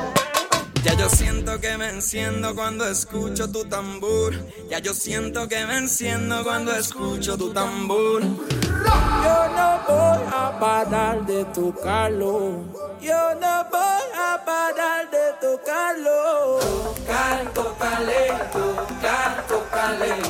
Ya 0.82 0.94
yo 0.94 1.10
siento 1.10 1.60
que 1.60 1.76
me 1.76 1.90
enciendo 1.90 2.54
cuando 2.54 2.88
escucho 2.88 3.50
tu 3.50 3.66
tambor. 3.66 4.32
Ya 4.70 4.78
yo 4.78 4.94
siento 4.94 5.46
que 5.46 5.66
me 5.66 5.76
enciendo 5.76 6.42
cuando 6.42 6.74
escucho 6.74 7.36
tu 7.36 7.52
tambor. 7.52 8.22
Yo 8.22 9.48
no 9.56 9.80
voy 9.86 10.22
a 10.32 10.58
parar 10.58 11.26
de 11.26 11.44
tocarlo. 11.46 12.64
Yo 13.02 13.34
no 13.34 13.64
voy 13.70 14.02
a 14.16 14.42
parar 14.44 15.10
de 15.10 15.32
tocarlo. 15.40 16.58
Tocar, 16.60 17.52
tocar, 17.52 17.52
tócale, 17.52 18.28
tocar, 19.02 19.46
tocar, 19.46 20.20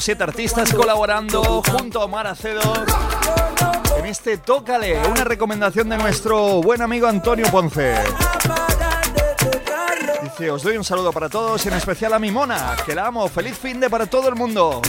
siete 0.00 0.22
artistas 0.24 0.72
colaborando 0.72 1.62
junto 1.62 2.00
a 2.00 2.04
Omar 2.04 2.26
Acedo 2.26 2.60
en 3.96 4.06
este 4.06 4.38
Tócale, 4.38 4.98
una 5.08 5.24
recomendación 5.24 5.88
de 5.88 5.96
nuestro 5.96 6.62
buen 6.62 6.82
amigo 6.82 7.06
Antonio 7.06 7.46
Ponce. 7.50 7.94
Dice, 10.22 10.50
os 10.50 10.62
doy 10.62 10.76
un 10.76 10.84
saludo 10.84 11.12
para 11.12 11.28
todos 11.28 11.64
y 11.64 11.68
en 11.68 11.74
especial 11.74 12.12
a 12.12 12.18
mi 12.18 12.30
mona, 12.30 12.76
que 12.84 12.94
la 12.94 13.06
amo. 13.06 13.28
Feliz 13.28 13.56
fin 13.58 13.80
de 13.80 13.88
para 13.88 14.06
todo 14.06 14.28
el 14.28 14.34
mundo. 14.34 14.82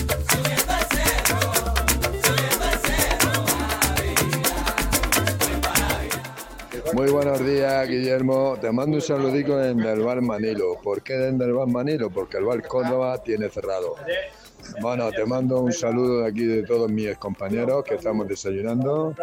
Muy 6.93 7.11
buenos 7.11 7.45
días, 7.45 7.87
Guillermo. 7.87 8.57
Te 8.59 8.71
mando 8.71 8.95
un 8.95 9.01
saludico 9.01 9.61
en 9.61 9.79
el 9.81 10.01
bar 10.01 10.21
Manilo. 10.21 10.79
¿Por 10.81 11.03
qué 11.03 11.27
en 11.27 11.41
el 11.41 11.53
bar 11.53 11.67
Manilo? 11.67 12.09
Porque 12.09 12.37
el 12.37 12.45
bar 12.45 12.67
Córdoba 12.67 13.21
tiene 13.21 13.49
cerrado. 13.49 13.95
Bueno, 14.79 15.11
te 15.11 15.25
mando 15.25 15.61
un 15.61 15.73
saludo 15.73 16.21
de 16.21 16.27
aquí 16.27 16.43
de 16.43 16.63
todos 16.63 16.91
mis 16.91 17.17
compañeros 17.17 17.83
que 17.83 17.95
estamos 17.95 18.27
desayunando 18.27 19.15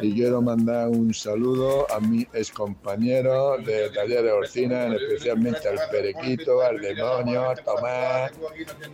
y 0.00 0.14
quiero 0.14 0.40
mandar 0.40 0.88
un 0.88 1.12
saludo 1.12 1.86
a 1.92 1.98
mis 2.00 2.26
excompañeros 2.32 3.64
de 3.64 3.90
Taller 3.90 4.22
de 4.22 4.32
Orcina, 4.32 4.94
especialmente 4.94 5.68
al 5.68 5.78
Perequito, 5.90 6.62
al 6.62 6.80
Demonio, 6.80 7.50
al 7.50 7.62
Tomás 7.62 8.32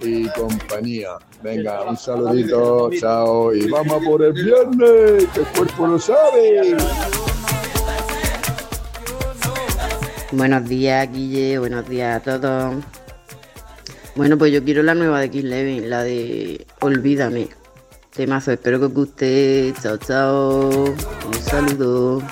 y 0.00 0.28
compañía. 0.30 1.18
Venga, 1.42 1.82
un 1.82 1.96
saludito, 1.96 2.90
chao 2.98 3.54
y 3.54 3.70
vamos 3.70 4.04
por 4.04 4.22
el 4.22 4.32
viernes, 4.32 5.26
que 5.34 5.40
el 5.40 5.46
cuerpo 5.54 5.86
lo 5.86 5.98
sabe. 5.98 6.76
Buenos 10.32 10.68
días, 10.68 11.10
Guille. 11.12 11.58
Buenos 11.58 11.88
días 11.88 12.26
a 12.26 12.38
todos. 12.40 12.84
Bueno, 14.16 14.38
pues 14.38 14.50
yo 14.50 14.64
quiero 14.64 14.82
la 14.82 14.94
nueva 14.94 15.20
de 15.20 15.30
Kiss 15.30 15.44
Levin, 15.44 15.90
la 15.90 16.02
de 16.02 16.66
Olvídame. 16.80 17.48
Temazo, 18.14 18.50
espero 18.50 18.78
que 18.78 18.86
os 18.86 18.94
guste. 18.94 19.74
Chao, 19.82 19.98
chao. 19.98 20.84
Un 20.84 21.34
saludo. 21.44 22.22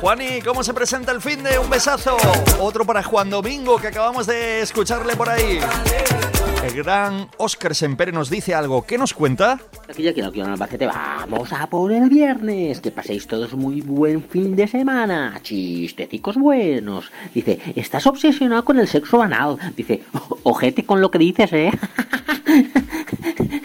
Juani, 0.00 0.40
¿cómo 0.40 0.64
se 0.64 0.72
presenta 0.72 1.12
el 1.12 1.20
fin 1.20 1.42
de 1.42 1.58
un 1.58 1.68
besazo? 1.68 2.16
Otro 2.60 2.86
para 2.86 3.02
Juan 3.02 3.28
Domingo, 3.28 3.76
que 3.76 3.88
acabamos 3.88 4.26
de 4.26 4.62
escucharle 4.62 5.16
por 5.16 5.28
ahí. 5.28 5.60
El 6.64 6.72
gran 6.82 7.28
Oscar 7.36 7.74
Sempere 7.74 8.10
nos 8.10 8.30
dice 8.30 8.54
algo. 8.54 8.86
¿Qué 8.86 8.96
nos 8.96 9.12
cuenta? 9.12 9.60
Aquí 9.88 10.02
que 10.14 10.20
en 10.40 10.46
Albacete 10.46 10.86
vamos 10.86 11.52
a 11.52 11.66
por 11.66 11.92
el 11.92 12.08
viernes. 12.08 12.80
Que 12.80 12.90
paséis 12.90 13.26
todos 13.26 13.52
muy 13.52 13.82
buen 13.82 14.22
fin 14.22 14.56
de 14.56 14.66
semana. 14.66 15.38
Chistecicos 15.42 16.36
buenos. 16.36 17.12
Dice, 17.34 17.60
estás 17.76 18.06
obsesionado 18.06 18.64
con 18.64 18.78
el 18.78 18.88
sexo 18.88 19.20
anal. 19.20 19.58
Dice, 19.76 20.04
"O- 20.14 20.38
ojete 20.44 20.84
con 20.86 21.02
lo 21.02 21.10
que 21.10 21.18
dices, 21.18 21.52
¿eh? 21.52 21.70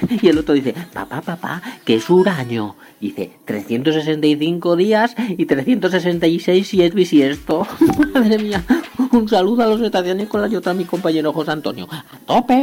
y 0.21 0.27
el 0.27 0.37
otro 0.37 0.53
dice, 0.55 0.73
papá, 0.93 1.21
papá, 1.21 1.61
que 1.85 1.95
es 1.95 2.09
huraño. 2.09 2.75
Dice, 2.99 3.31
365 3.45 4.75
días 4.75 5.15
y 5.37 5.45
366 5.45 6.67
si 6.67 6.81
es 6.81 6.93
bisiesto. 6.93 7.67
Madre 8.13 8.37
mía. 8.37 8.63
Un 9.11 9.27
saludo 9.27 9.63
a 9.63 9.67
los 9.67 9.81
estacionícolas 9.81 10.51
y 10.51 10.55
otro 10.55 10.71
a 10.71 10.75
mi 10.75 10.85
compañero 10.85 11.33
José 11.33 11.51
Antonio. 11.51 11.87
¡A 11.91 12.03
tope! 12.25 12.55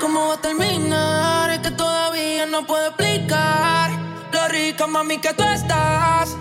Cómo 0.00 0.28
va 0.28 0.34
a 0.34 0.40
terminar. 0.40 1.50
Es 1.50 1.60
que 1.60 1.70
todavía 1.70 2.46
no 2.46 2.66
puedo 2.66 2.88
explicar 2.88 3.90
lo 4.32 4.48
rica, 4.48 4.86
mami, 4.86 5.18
que 5.18 5.32
tú 5.32 5.42
estás. 5.44 6.36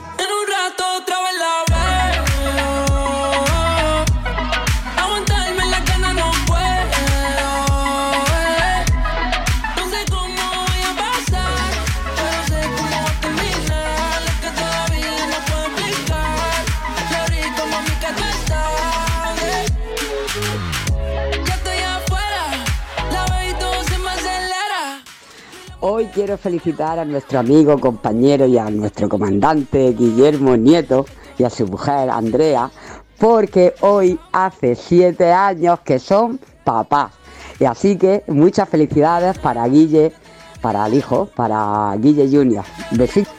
Hoy 25.86 26.06
quiero 26.14 26.38
felicitar 26.38 26.98
a 26.98 27.04
nuestro 27.04 27.40
amigo, 27.40 27.78
compañero 27.78 28.46
y 28.46 28.58
a 28.58 28.70
nuestro 28.70 29.10
comandante 29.10 29.92
Guillermo 29.92 30.56
Nieto 30.56 31.06
y 31.38 31.44
a 31.44 31.50
su 31.50 31.68
mujer 31.68 32.10
Andrea 32.10 32.72
porque 33.20 33.76
hoy 33.82 34.18
hace 34.32 34.76
siete 34.76 35.34
años 35.34 35.82
que 35.82 36.00
son 36.00 36.40
papás. 36.64 37.12
Y 37.60 37.66
así 37.66 37.98
que 37.98 38.24
muchas 38.28 38.70
felicidades 38.70 39.38
para 39.40 39.68
Guille, 39.68 40.14
para 40.62 40.88
el 40.88 40.94
hijo, 40.94 41.28
para 41.36 41.94
Guille 41.98 42.30
Junior. 42.32 42.64
Besitos. 42.92 43.34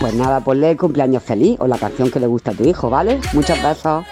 Pues 0.00 0.14
nada, 0.14 0.40
ponle 0.40 0.70
el 0.70 0.78
cumpleaños 0.78 1.22
feliz 1.22 1.58
o 1.60 1.66
la 1.66 1.76
canción 1.76 2.10
que 2.10 2.20
le 2.20 2.26
gusta 2.26 2.52
a 2.52 2.54
tu 2.54 2.64
hijo, 2.64 2.88
¿vale? 2.88 3.20
Muchos 3.34 3.62
besos. 3.62 4.06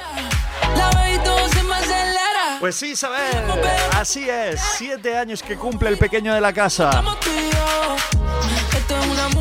Pues 2.60 2.76
sí, 2.76 2.90
Isabel, 2.90 3.42
así 3.92 4.28
es. 4.28 4.60
Siete 4.76 5.16
años 5.16 5.42
que 5.42 5.56
cumple 5.56 5.88
el 5.88 5.96
pequeño 5.96 6.34
de 6.34 6.42
la 6.42 6.52
casa. 6.52 7.02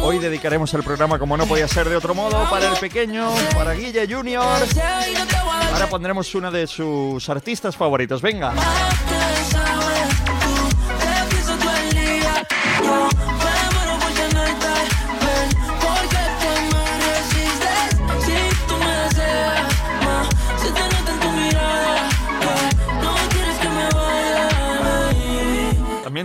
Hoy 0.01 0.20
dedicaremos 0.20 0.74
el 0.74 0.84
programa, 0.84 1.20
como 1.20 1.36
no 1.36 1.45
podía 1.45 1.67
ser 1.67 1.89
de 1.89 1.97
otro 1.97 2.15
modo, 2.15 2.49
para 2.49 2.72
el 2.72 2.80
pequeño, 2.80 3.30
para 3.53 3.74
Guille 3.74 4.07
Junior. 4.09 4.45
Ahora 5.74 5.88
pondremos 5.88 6.34
una 6.34 6.49
de 6.49 6.65
sus 6.65 7.28
artistas 7.28 7.76
favoritos. 7.76 8.22
Venga. 8.22 8.53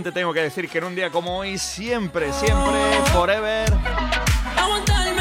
Tengo 0.03 0.33
que 0.33 0.41
decir 0.41 0.69
que 0.69 0.79
en 0.79 0.83
un 0.83 0.95
día 0.95 1.09
como 1.09 1.37
hoy, 1.37 1.57
siempre, 1.57 2.33
siempre, 2.33 2.77
forever, 3.13 3.71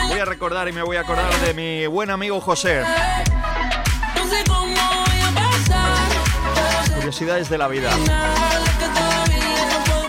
voy 0.08 0.18
a 0.18 0.24
recordar 0.24 0.68
y 0.68 0.72
me 0.72 0.82
voy 0.82 0.96
a 0.96 1.02
acordar 1.02 1.32
de 1.42 1.54
mi 1.54 1.86
buen 1.86 2.10
amigo 2.10 2.40
José. 2.40 2.82
Curiosidades 6.96 7.48
de 7.48 7.58
la 7.58 7.68
vida. 7.68 7.90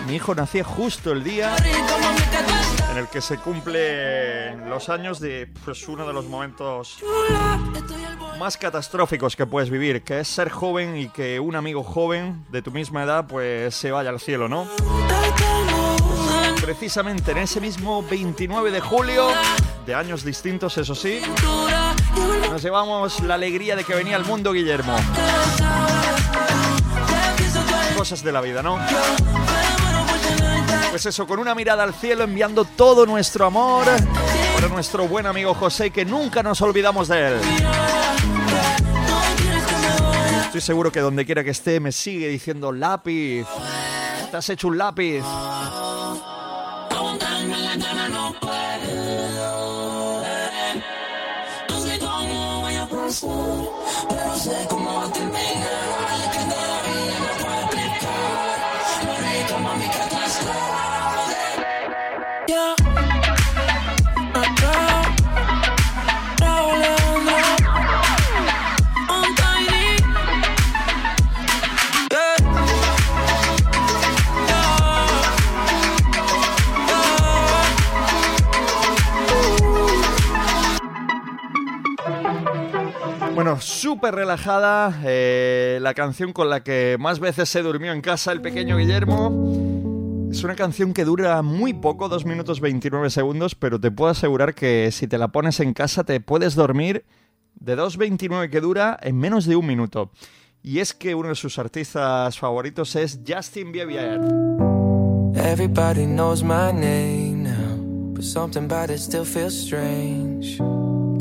Mi 0.08 0.16
hijo 0.16 0.34
nacía 0.34 0.64
justo 0.64 1.12
el 1.12 1.22
día 1.22 1.54
en 2.96 3.02
el 3.02 3.08
que 3.08 3.20
se 3.20 3.36
cumple 3.36 4.56
los 4.68 4.88
años 4.88 5.20
de 5.20 5.52
pues, 5.66 5.86
uno 5.86 6.06
de 6.06 6.14
los 6.14 6.24
momentos 6.24 6.96
más 8.38 8.56
catastróficos 8.56 9.36
que 9.36 9.44
puedes 9.44 9.68
vivir, 9.68 10.02
que 10.02 10.20
es 10.20 10.28
ser 10.28 10.48
joven 10.48 10.96
y 10.96 11.10
que 11.10 11.38
un 11.38 11.56
amigo 11.56 11.82
joven 11.82 12.46
de 12.50 12.62
tu 12.62 12.70
misma 12.70 13.02
edad 13.02 13.26
pues 13.26 13.74
se 13.74 13.90
vaya 13.90 14.08
al 14.08 14.18
cielo, 14.18 14.48
¿no? 14.48 14.66
Precisamente 16.62 17.32
en 17.32 17.38
ese 17.38 17.60
mismo 17.60 18.02
29 18.02 18.70
de 18.70 18.80
julio, 18.80 19.28
de 19.84 19.94
años 19.94 20.24
distintos 20.24 20.78
eso 20.78 20.94
sí, 20.94 21.20
nos 22.50 22.62
llevamos 22.62 23.20
la 23.20 23.34
alegría 23.34 23.76
de 23.76 23.84
que 23.84 23.94
venía 23.94 24.16
al 24.16 24.24
mundo 24.24 24.52
Guillermo. 24.54 24.96
Cosas 27.94 28.22
de 28.22 28.32
la 28.32 28.40
vida, 28.40 28.62
¿no? 28.62 28.78
Pues 30.96 31.04
eso, 31.04 31.26
con 31.26 31.38
una 31.38 31.54
mirada 31.54 31.82
al 31.82 31.92
cielo, 31.92 32.24
enviando 32.24 32.64
todo 32.64 33.04
nuestro 33.04 33.44
amor 33.44 33.84
para 34.54 34.68
nuestro 34.68 35.06
buen 35.06 35.26
amigo 35.26 35.52
José, 35.52 35.90
que 35.90 36.06
nunca 36.06 36.42
nos 36.42 36.62
olvidamos 36.62 37.06
de 37.08 37.28
él. 37.28 37.40
Estoy 40.46 40.62
seguro 40.62 40.90
que 40.90 41.00
donde 41.00 41.26
quiera 41.26 41.44
que 41.44 41.50
esté 41.50 41.80
me 41.80 41.92
sigue 41.92 42.28
diciendo 42.28 42.72
lápiz. 42.72 43.44
Te 44.30 44.36
has 44.38 44.48
hecho 44.48 44.68
un 44.68 44.78
lápiz. 44.78 45.22
Súper 83.76 84.14
relajada. 84.14 85.00
eh, 85.04 85.78
la 85.82 85.94
canción 85.94 86.32
con 86.32 86.48
la 86.48 86.62
que 86.62 86.96
más 86.98 87.20
veces 87.20 87.48
se 87.48 87.62
durmió 87.62 87.92
en 87.92 88.00
casa 88.00 88.32
el 88.32 88.40
pequeño 88.40 88.78
Guillermo. 88.78 90.28
Es 90.30 90.42
una 90.44 90.54
canción 90.54 90.92
que 90.92 91.04
dura 91.04 91.40
muy 91.42 91.72
poco, 91.72 92.08
2 92.08 92.24
minutos 92.24 92.60
29 92.60 93.10
segundos, 93.10 93.54
pero 93.54 93.80
te 93.80 93.90
puedo 93.90 94.10
asegurar 94.10 94.54
que 94.54 94.90
si 94.92 95.06
te 95.06 95.18
la 95.18 95.28
pones 95.28 95.60
en 95.60 95.72
casa 95.72 96.04
te 96.04 96.20
puedes 96.20 96.54
dormir 96.54 97.04
de 97.54 97.76
2.29 97.76 98.50
que 98.50 98.60
dura 98.60 98.98
en 99.02 99.16
menos 99.16 99.46
de 99.46 99.56
un 99.56 99.66
minuto. 99.66 100.10
Y 100.62 100.80
es 100.80 100.94
que 100.94 101.14
uno 101.14 101.28
de 101.28 101.36
sus 101.36 101.58
artistas 101.58 102.38
favoritos 102.38 102.96
es 102.96 103.20
Justin 103.26 103.72
Bieber. 103.72 104.20
Everybody 105.36 106.06
knows 106.06 106.42
my 106.42 106.72
name 106.72 107.44
now, 107.44 107.76
but 108.14 108.24
something 108.24 108.64
about 108.64 108.90
it 108.90 108.98
still 108.98 109.24
feels 109.24 109.54
strange. 109.54 110.58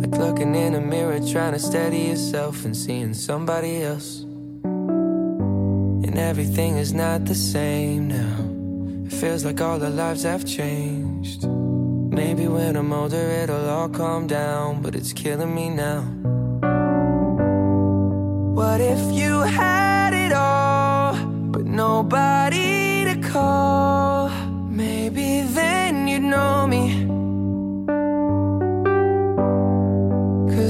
Like 0.06 0.20
looking 0.20 0.54
in 0.54 0.76
a 0.76 0.82
mirror, 0.82 1.20
trying 1.20 1.54
to 1.54 1.60
steady 1.60 2.02
yourself 2.12 2.64
and 2.64 2.78
seeing 2.78 3.16
somebody 3.16 3.82
else. 3.82 4.22
And 6.06 6.16
everything 6.16 6.78
is 6.78 6.94
not 6.94 7.26
the 7.26 7.34
same 7.34 8.10
now. 8.10 9.08
It 9.08 9.12
feels 9.12 9.44
like 9.44 9.60
all 9.62 9.84
our 9.84 9.90
lives 9.90 10.22
have 10.22 10.46
changed. 10.46 11.48
Maybe 11.48 12.48
when 12.48 12.76
I'm 12.76 12.94
older, 12.94 13.18
it'll 13.18 13.68
all 13.68 13.90
calm 13.90 14.28
down, 14.28 14.84
but 14.84 14.94
it's 14.94 15.12
killing 15.12 15.56
me 15.56 15.72
now. 15.72 16.02
What 18.54 18.82
if 18.82 19.12
you 19.12 19.40
had 19.40 20.14
it 20.14 20.34
all, 20.34 21.16
but 21.50 21.66
nobody 21.66 23.06
to 23.06 23.16
call? 23.28 24.30
Maybe 24.70 25.42
then 25.42 26.08
you'd 26.08 26.22
know 26.22 26.68
me. 26.68 27.25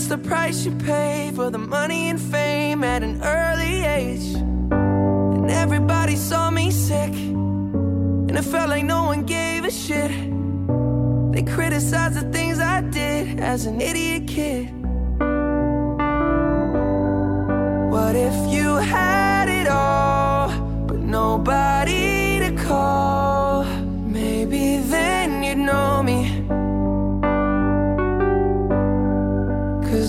That's 0.00 0.08
the 0.08 0.28
price 0.30 0.64
you 0.64 0.74
pay 0.76 1.30
for 1.34 1.50
the 1.50 1.58
money 1.58 2.08
and 2.08 2.18
fame 2.18 2.82
at 2.82 3.02
an 3.02 3.22
early 3.22 3.84
age. 3.84 4.34
And 4.34 5.50
everybody 5.50 6.16
saw 6.16 6.50
me 6.50 6.70
sick. 6.70 7.12
And 7.12 8.34
it 8.34 8.42
felt 8.42 8.70
like 8.70 8.84
no 8.84 9.04
one 9.04 9.26
gave 9.26 9.66
a 9.66 9.70
shit. 9.70 10.10
They 11.32 11.42
criticized 11.42 12.16
the 12.18 12.26
things 12.32 12.60
I 12.60 12.80
did 12.80 13.40
as 13.40 13.66
an 13.66 13.82
idiot 13.82 14.26
kid. 14.26 14.72
What 17.92 18.16
if 18.16 18.36
you 18.54 18.76
had 18.76 19.50
it 19.50 19.68
all, 19.68 20.48
but 20.86 21.00
nobody 21.00 22.38
to 22.44 22.56
call? 22.66 23.64
Maybe 24.18 24.78
then 24.78 25.42
you'd 25.42 25.58
know 25.58 26.02
me. 26.02 26.19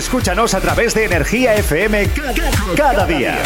escúchanos 0.00 0.54
a 0.54 0.60
través 0.60 0.94
de 0.94 1.04
Energía 1.04 1.54
FM 1.56 2.08
ca- 2.08 2.32
ca- 2.34 2.50
cada 2.74 3.06
día. 3.06 3.38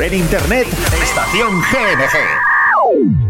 En 0.00 0.12
Internet, 0.14 0.66
estación 1.00 1.60
GNG. 1.60 3.22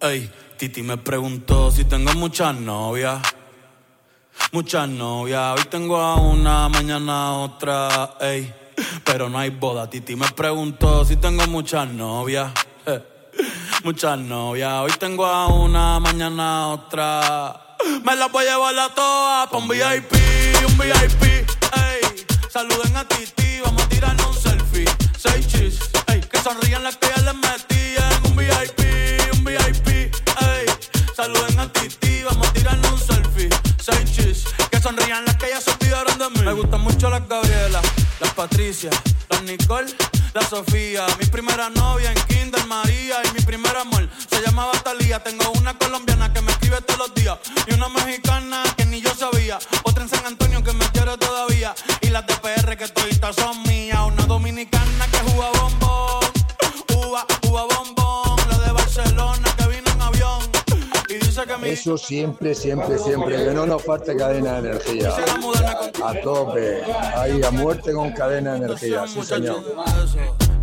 Ey, 0.00 0.30
Titi 0.58 0.82
me 0.82 0.96
preguntó 0.98 1.70
si 1.70 1.84
tengo 1.84 2.12
muchas 2.14 2.54
novias. 2.56 3.20
Muchas 4.52 4.88
novias. 4.88 5.58
Hoy 5.58 5.64
tengo 5.70 5.96
a 5.96 6.16
una, 6.16 6.68
mañana 6.68 7.26
a 7.28 7.32
otra. 7.38 8.14
Ey, 8.20 8.52
pero 9.04 9.28
no 9.28 9.38
hay 9.38 9.50
boda. 9.50 9.88
Titi 9.88 10.16
me 10.16 10.28
preguntó 10.28 11.04
si 11.04 11.16
tengo 11.16 11.46
muchas 11.46 11.88
novias. 11.88 12.50
Eh, 12.86 13.00
Muchas 13.84 14.16
novias. 14.16 14.72
Hoy 14.74 14.92
tengo 14.96 15.26
a 15.26 15.48
una, 15.48 15.98
mañana 15.98 16.68
otra. 16.68 17.76
Me 18.04 18.14
las 18.14 18.30
voy 18.30 18.46
a 18.46 18.52
llevar 18.52 18.78
a 18.78 18.94
todas 18.94 19.48
pa' 19.48 19.56
un 19.56 19.66
VIP, 19.66 20.12
un 20.68 20.78
VIP. 20.78 21.22
Ey, 21.22 22.24
saluden 22.48 22.96
a 22.96 23.04
Titi, 23.08 23.60
vamos 23.64 23.82
a 23.82 23.88
tirarnos 23.88 24.26
un 24.28 24.40
selfie. 24.40 24.84
Seis 25.18 25.48
chis, 25.48 25.80
ey, 26.06 26.20
que 26.20 26.38
sonrían 26.38 26.84
las 26.84 26.96
que 26.96 27.08
ya 27.08 27.22
les 27.22 27.34
metí 27.34 27.96
en 27.96 28.30
un 28.30 28.36
VIP, 28.36 29.36
un 29.36 29.44
VIP. 29.44 29.88
Ey, 29.88 30.66
saluden 31.16 31.58
a 31.58 31.72
Titi, 31.72 32.22
vamos 32.22 32.46
a 32.46 32.52
tirarnos 32.52 32.92
un 32.92 32.98
selfie. 33.00 33.48
Seis 33.80 34.12
chis, 34.12 34.44
que 34.70 34.80
sonrían 34.80 35.24
las 35.24 35.36
que 35.36 35.48
ya 35.48 35.60
se 35.60 35.72
olvidaron 35.72 36.18
de 36.18 36.30
mí. 36.30 36.44
Me 36.44 36.52
gustan 36.52 36.82
mucho 36.82 37.10
las 37.10 37.26
Gabriela, 37.28 37.80
las 38.20 38.32
Patricia, 38.34 38.90
las 39.28 39.42
Nicole, 39.42 39.92
la 40.34 40.42
Sofía. 40.42 41.04
Mi 41.18 41.26
primera 41.26 41.68
novia 41.68 42.12
Tengo 45.20 45.52
una 45.58 45.76
colombiana 45.76 46.32
que 46.32 46.40
me 46.40 46.52
escribe 46.52 46.80
todos 46.80 47.00
los 47.00 47.14
días 47.14 47.38
y 47.66 47.74
una 47.74 47.90
mexicana 47.90 48.62
que 48.78 48.86
ni 48.86 49.02
yo 49.02 49.14
sabía. 49.14 49.58
Otra 49.82 50.04
en 50.04 50.08
San 50.08 50.24
Antonio 50.24 50.64
que 50.64 50.72
me 50.72 50.86
quiere 50.86 51.18
todavía 51.18 51.74
y 52.00 52.08
las 52.08 52.26
de 52.26 52.34
PR 52.36 52.76
que 52.78 52.88
toditas 52.88 53.36
son 53.36 53.62
mías. 53.64 53.98
Una 54.06 54.24
dominicana 54.24 55.06
que 55.10 55.18
juega 55.18 55.50
bombón, 55.60 56.24
uva, 56.96 57.26
uva 57.46 57.62
bombón. 57.64 58.36
La 58.48 58.58
de 58.58 58.72
Barcelona 58.72 59.54
que 59.58 59.68
vino 59.68 59.90
en 59.92 60.00
avión 60.00 60.40
y 61.10 61.14
dice 61.14 61.42
que 61.46 61.56
mi 61.58 61.68
Eso 61.68 61.98
siempre, 61.98 62.54
siempre, 62.54 62.98
siempre. 62.98 63.36
Que 63.36 63.52
no 63.52 63.66
nos 63.66 63.84
falte 63.84 64.16
cadena 64.16 64.62
de 64.62 64.70
energía. 64.70 65.14
A 66.02 66.14
tope. 66.22 66.82
Ahí, 67.16 67.42
a 67.42 67.50
muerte 67.50 67.92
con 67.92 68.12
cadena 68.12 68.52
de 68.52 68.64
energía. 68.64 69.06
Sí, 69.06 69.22
señor. 69.22 69.62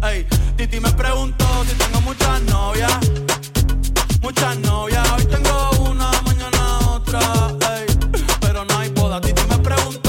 Ey, 0.01 0.25
Titi 0.57 0.79
me 0.79 0.91
preguntó 0.93 1.45
si 1.65 1.75
tengo 1.75 2.01
muchas 2.01 2.41
novias. 2.41 2.99
Muchas 4.29 4.59
novias. 4.59 5.11
Hoy 5.17 5.25
tengo 5.25 5.71
una, 5.89 6.11
mañana 6.21 6.79
otra. 6.91 7.19
Pero 8.39 8.63
no 8.63 8.77
hay 8.77 8.89
boda. 8.89 9.19
Titi 9.19 9.41
me 9.49 9.57
preguntó 9.57 10.08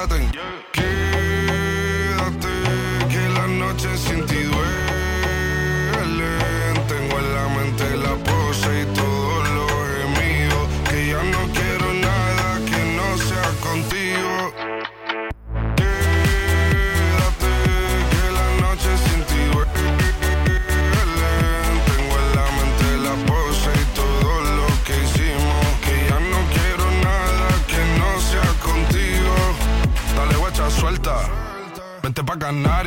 traten. 0.07 0.34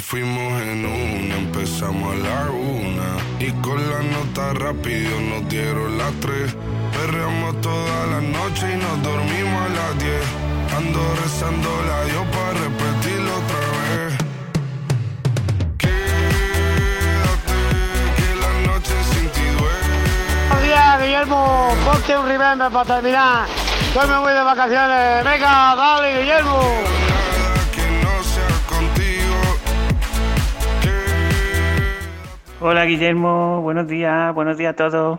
Nos 0.00 0.08
fuimos 0.08 0.62
en 0.62 0.86
una, 0.86 1.36
empezamos 1.36 2.14
a 2.14 2.16
la 2.16 2.50
una. 2.50 3.18
Y 3.38 3.52
con 3.60 3.76
la 3.76 4.00
nota 4.00 4.54
rápido 4.54 5.20
nos 5.20 5.46
dieron 5.50 5.98
las 5.98 6.12
tres. 6.20 6.56
Perreamos 6.90 7.60
toda 7.60 8.06
la 8.06 8.22
noche 8.22 8.72
y 8.72 8.76
nos 8.78 9.02
dormimos 9.02 9.60
a 9.60 9.68
las 9.68 9.98
diez. 9.98 10.24
Ando 10.74 11.00
rezando 11.16 11.68
la 11.86 12.04
Dios 12.04 12.26
para 12.32 12.52
repetirlo 12.64 13.30
otra 13.42 13.60
vez. 13.76 14.14
Quédate, 15.76 17.58
que 18.16 18.28
la 18.40 18.72
noche 18.72 18.94
sin 19.12 19.28
ti 19.28 19.44
duele. 19.58 19.96
Buenos 20.48 20.64
días, 20.64 20.98
Guillermo. 21.02 21.76
Ponte 21.84 22.18
un 22.18 22.26
remember 22.26 22.70
para 22.70 22.94
terminar. 22.94 23.46
Yo 23.94 24.06
me 24.08 24.18
voy 24.18 24.32
de 24.32 24.42
vacaciones. 24.44 25.24
Venga, 25.24 25.76
dale, 25.76 26.20
Guillermo. 26.20 27.19
Hola 32.62 32.84
Guillermo, 32.84 33.62
buenos 33.62 33.88
días, 33.88 34.34
buenos 34.34 34.58
días 34.58 34.74
a 34.74 34.76
todos. 34.76 35.18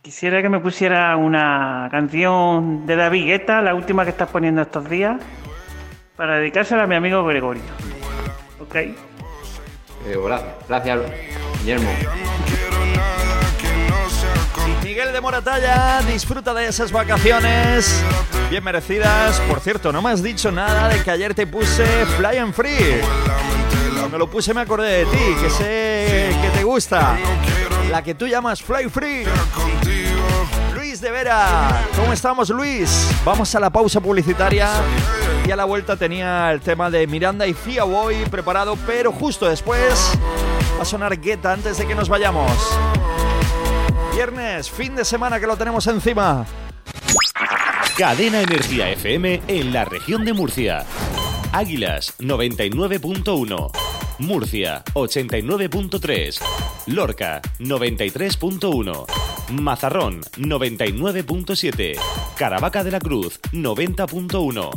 Quisiera 0.00 0.40
que 0.40 0.48
me 0.48 0.60
pusiera 0.60 1.14
una 1.14 1.88
canción 1.90 2.86
de 2.86 2.96
David 2.96 3.26
Guetta, 3.26 3.60
la 3.60 3.74
última 3.74 4.04
que 4.04 4.10
estás 4.10 4.30
poniendo 4.30 4.62
estos 4.62 4.88
días, 4.88 5.20
para 6.16 6.38
dedicársela 6.38 6.84
a 6.84 6.86
mi 6.86 6.94
amigo 6.94 7.22
Gregorio. 7.26 7.62
¿Ok? 8.62 8.76
Eh, 8.76 8.96
gracias, 10.24 10.54
gracias, 10.66 10.98
Guillermo. 11.60 11.90
Miguel 14.82 15.12
de 15.12 15.20
Moratalla, 15.20 16.00
disfruta 16.10 16.54
de 16.54 16.68
esas 16.68 16.92
vacaciones 16.92 18.02
bien 18.48 18.64
merecidas. 18.64 19.38
Por 19.40 19.60
cierto, 19.60 19.92
no 19.92 20.00
me 20.00 20.08
has 20.08 20.22
dicho 20.22 20.50
nada 20.50 20.88
de 20.88 21.02
que 21.02 21.10
ayer 21.10 21.34
te 21.34 21.46
puse 21.46 21.84
Fly 22.16 22.38
and 22.38 22.54
Free. 22.54 23.02
Cuando 23.98 24.18
lo 24.18 24.30
puse 24.30 24.54
me 24.54 24.60
acordé 24.60 25.04
de 25.04 25.04
ti, 25.06 25.36
que 25.42 25.50
sé 25.50 25.95
que 26.06 26.50
te 26.54 26.64
gusta. 26.64 27.16
La 27.90 28.02
que 28.02 28.14
tú 28.14 28.26
llamas 28.26 28.62
Fly 28.62 28.88
Free. 28.88 29.24
Luis 30.74 31.00
de 31.00 31.10
Vera, 31.10 31.82
¿cómo 31.96 32.12
estamos 32.12 32.48
Luis? 32.50 33.08
Vamos 33.24 33.54
a 33.54 33.60
la 33.60 33.70
pausa 33.70 34.00
publicitaria. 34.00 34.70
Y 35.46 35.50
a 35.50 35.56
la 35.56 35.64
vuelta 35.64 35.96
tenía 35.96 36.50
el 36.52 36.60
tema 36.60 36.90
de 36.90 37.06
Miranda 37.06 37.46
y 37.46 37.54
Fia 37.54 37.84
Boy 37.84 38.24
preparado, 38.30 38.76
pero 38.86 39.12
justo 39.12 39.48
después 39.48 40.12
va 40.78 40.82
a 40.82 40.84
sonar 40.84 41.20
Guetta 41.20 41.52
antes 41.52 41.78
de 41.78 41.86
que 41.86 41.94
nos 41.94 42.08
vayamos. 42.08 42.50
Viernes, 44.14 44.70
fin 44.70 44.96
de 44.96 45.04
semana 45.04 45.38
que 45.38 45.46
lo 45.46 45.56
tenemos 45.56 45.86
encima. 45.86 46.46
Cadena 47.96 48.42
Energía 48.42 48.90
FM 48.90 49.42
en 49.46 49.72
la 49.72 49.84
región 49.84 50.24
de 50.24 50.32
Murcia. 50.32 50.84
Águilas 51.52 52.14
99.1. 52.18 53.85
Murcia 54.18 54.82
89.3. 54.94 56.40
Lorca 56.86 57.42
93.1. 57.58 59.06
Mazarrón 59.62 60.22
99.7. 60.36 61.96
Caravaca 62.36 62.82
de 62.82 62.90
la 62.90 62.98
Cruz 62.98 63.40
90.1. 63.52 64.70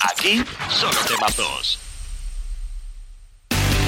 Aquí 0.00 0.44
solo 0.68 0.98
temazos. 1.08 1.93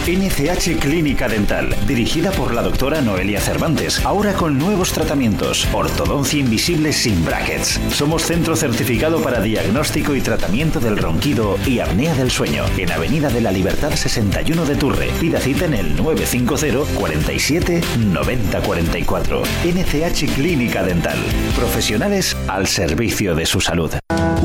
NCH 0.06 0.78
Clínica 0.78 1.26
Dental, 1.26 1.74
dirigida 1.84 2.30
por 2.30 2.54
la 2.54 2.62
doctora 2.62 3.00
Noelia 3.00 3.40
Cervantes, 3.40 4.04
ahora 4.04 4.34
con 4.34 4.56
nuevos 4.56 4.92
tratamientos, 4.92 5.66
ortodoncia 5.72 6.38
invisible 6.38 6.92
sin 6.92 7.24
brackets. 7.24 7.80
Somos 7.90 8.22
centro 8.22 8.54
certificado 8.54 9.20
para 9.20 9.40
diagnóstico 9.40 10.14
y 10.14 10.20
tratamiento 10.20 10.78
del 10.78 10.96
ronquido 10.96 11.58
y 11.66 11.80
apnea 11.80 12.14
del 12.14 12.30
sueño, 12.30 12.64
en 12.76 12.92
Avenida 12.92 13.30
de 13.30 13.40
la 13.40 13.50
Libertad 13.50 13.96
61 13.96 14.64
de 14.64 14.76
Turre. 14.76 15.10
Pida 15.18 15.40
cita 15.40 15.64
en 15.64 15.74
el 15.74 15.96
950 15.96 16.94
47 16.94 17.80
90 17.98 18.60
44. 18.60 19.42
NCH 19.64 20.34
Clínica 20.36 20.84
Dental, 20.84 21.18
profesionales 21.56 22.36
al 22.46 22.68
servicio 22.68 23.34
de 23.34 23.44
su 23.44 23.60
salud. 23.60 23.90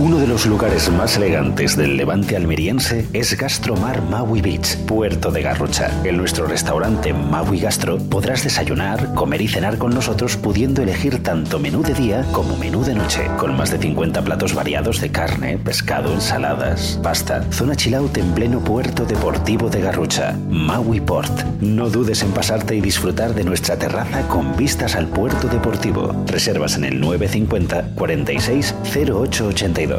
Uno 0.03 0.17
de 0.17 0.25
los 0.25 0.47
lugares 0.47 0.89
más 0.89 1.15
elegantes 1.15 1.77
del 1.77 1.95
levante 1.95 2.35
almeriense 2.35 3.05
es 3.13 3.37
Gastromar 3.37 4.01
Maui 4.01 4.41
Beach, 4.41 4.75
Puerto 4.87 5.29
de 5.29 5.43
Garrucha. 5.43 5.91
En 6.03 6.17
nuestro 6.17 6.47
restaurante 6.47 7.13
Maui 7.13 7.59
Gastro 7.59 7.99
podrás 7.99 8.43
desayunar, 8.43 9.13
comer 9.13 9.43
y 9.43 9.47
cenar 9.47 9.77
con 9.77 9.93
nosotros 9.93 10.37
pudiendo 10.37 10.81
elegir 10.81 11.21
tanto 11.21 11.59
menú 11.59 11.83
de 11.83 11.93
día 11.93 12.25
como 12.31 12.57
menú 12.57 12.83
de 12.83 12.95
noche, 12.95 13.27
con 13.37 13.55
más 13.55 13.69
de 13.69 13.77
50 13.77 14.23
platos 14.23 14.55
variados 14.55 14.99
de 15.01 15.11
carne, 15.11 15.59
pescado, 15.59 16.11
ensaladas, 16.11 16.99
pasta. 17.03 17.45
Zona 17.51 17.75
chill 17.75 17.93
out 17.93 18.17
en 18.17 18.33
pleno 18.33 18.59
puerto 18.59 19.05
deportivo 19.05 19.69
de 19.69 19.81
Garrucha, 19.81 20.35
Maui 20.49 20.99
Port. 20.99 21.43
No 21.61 21.91
dudes 21.91 22.23
en 22.23 22.31
pasarte 22.31 22.75
y 22.75 22.81
disfrutar 22.81 23.35
de 23.35 23.43
nuestra 23.43 23.77
terraza 23.77 24.27
con 24.27 24.57
vistas 24.57 24.95
al 24.95 25.05
puerto 25.05 25.47
deportivo. 25.47 26.15
Reservas 26.25 26.75
en 26.75 26.85
el 26.85 26.99
950 26.99 27.91
46 27.93 28.73
0882. 28.95 29.90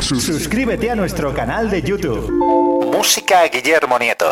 Suscríbete 0.00 0.90
a 0.90 0.94
nuestro 0.94 1.32
canal 1.32 1.70
de 1.70 1.80
YouTube. 1.80 2.30
Música 2.94 3.48
Guillermo 3.48 3.98
Nieto. 3.98 4.26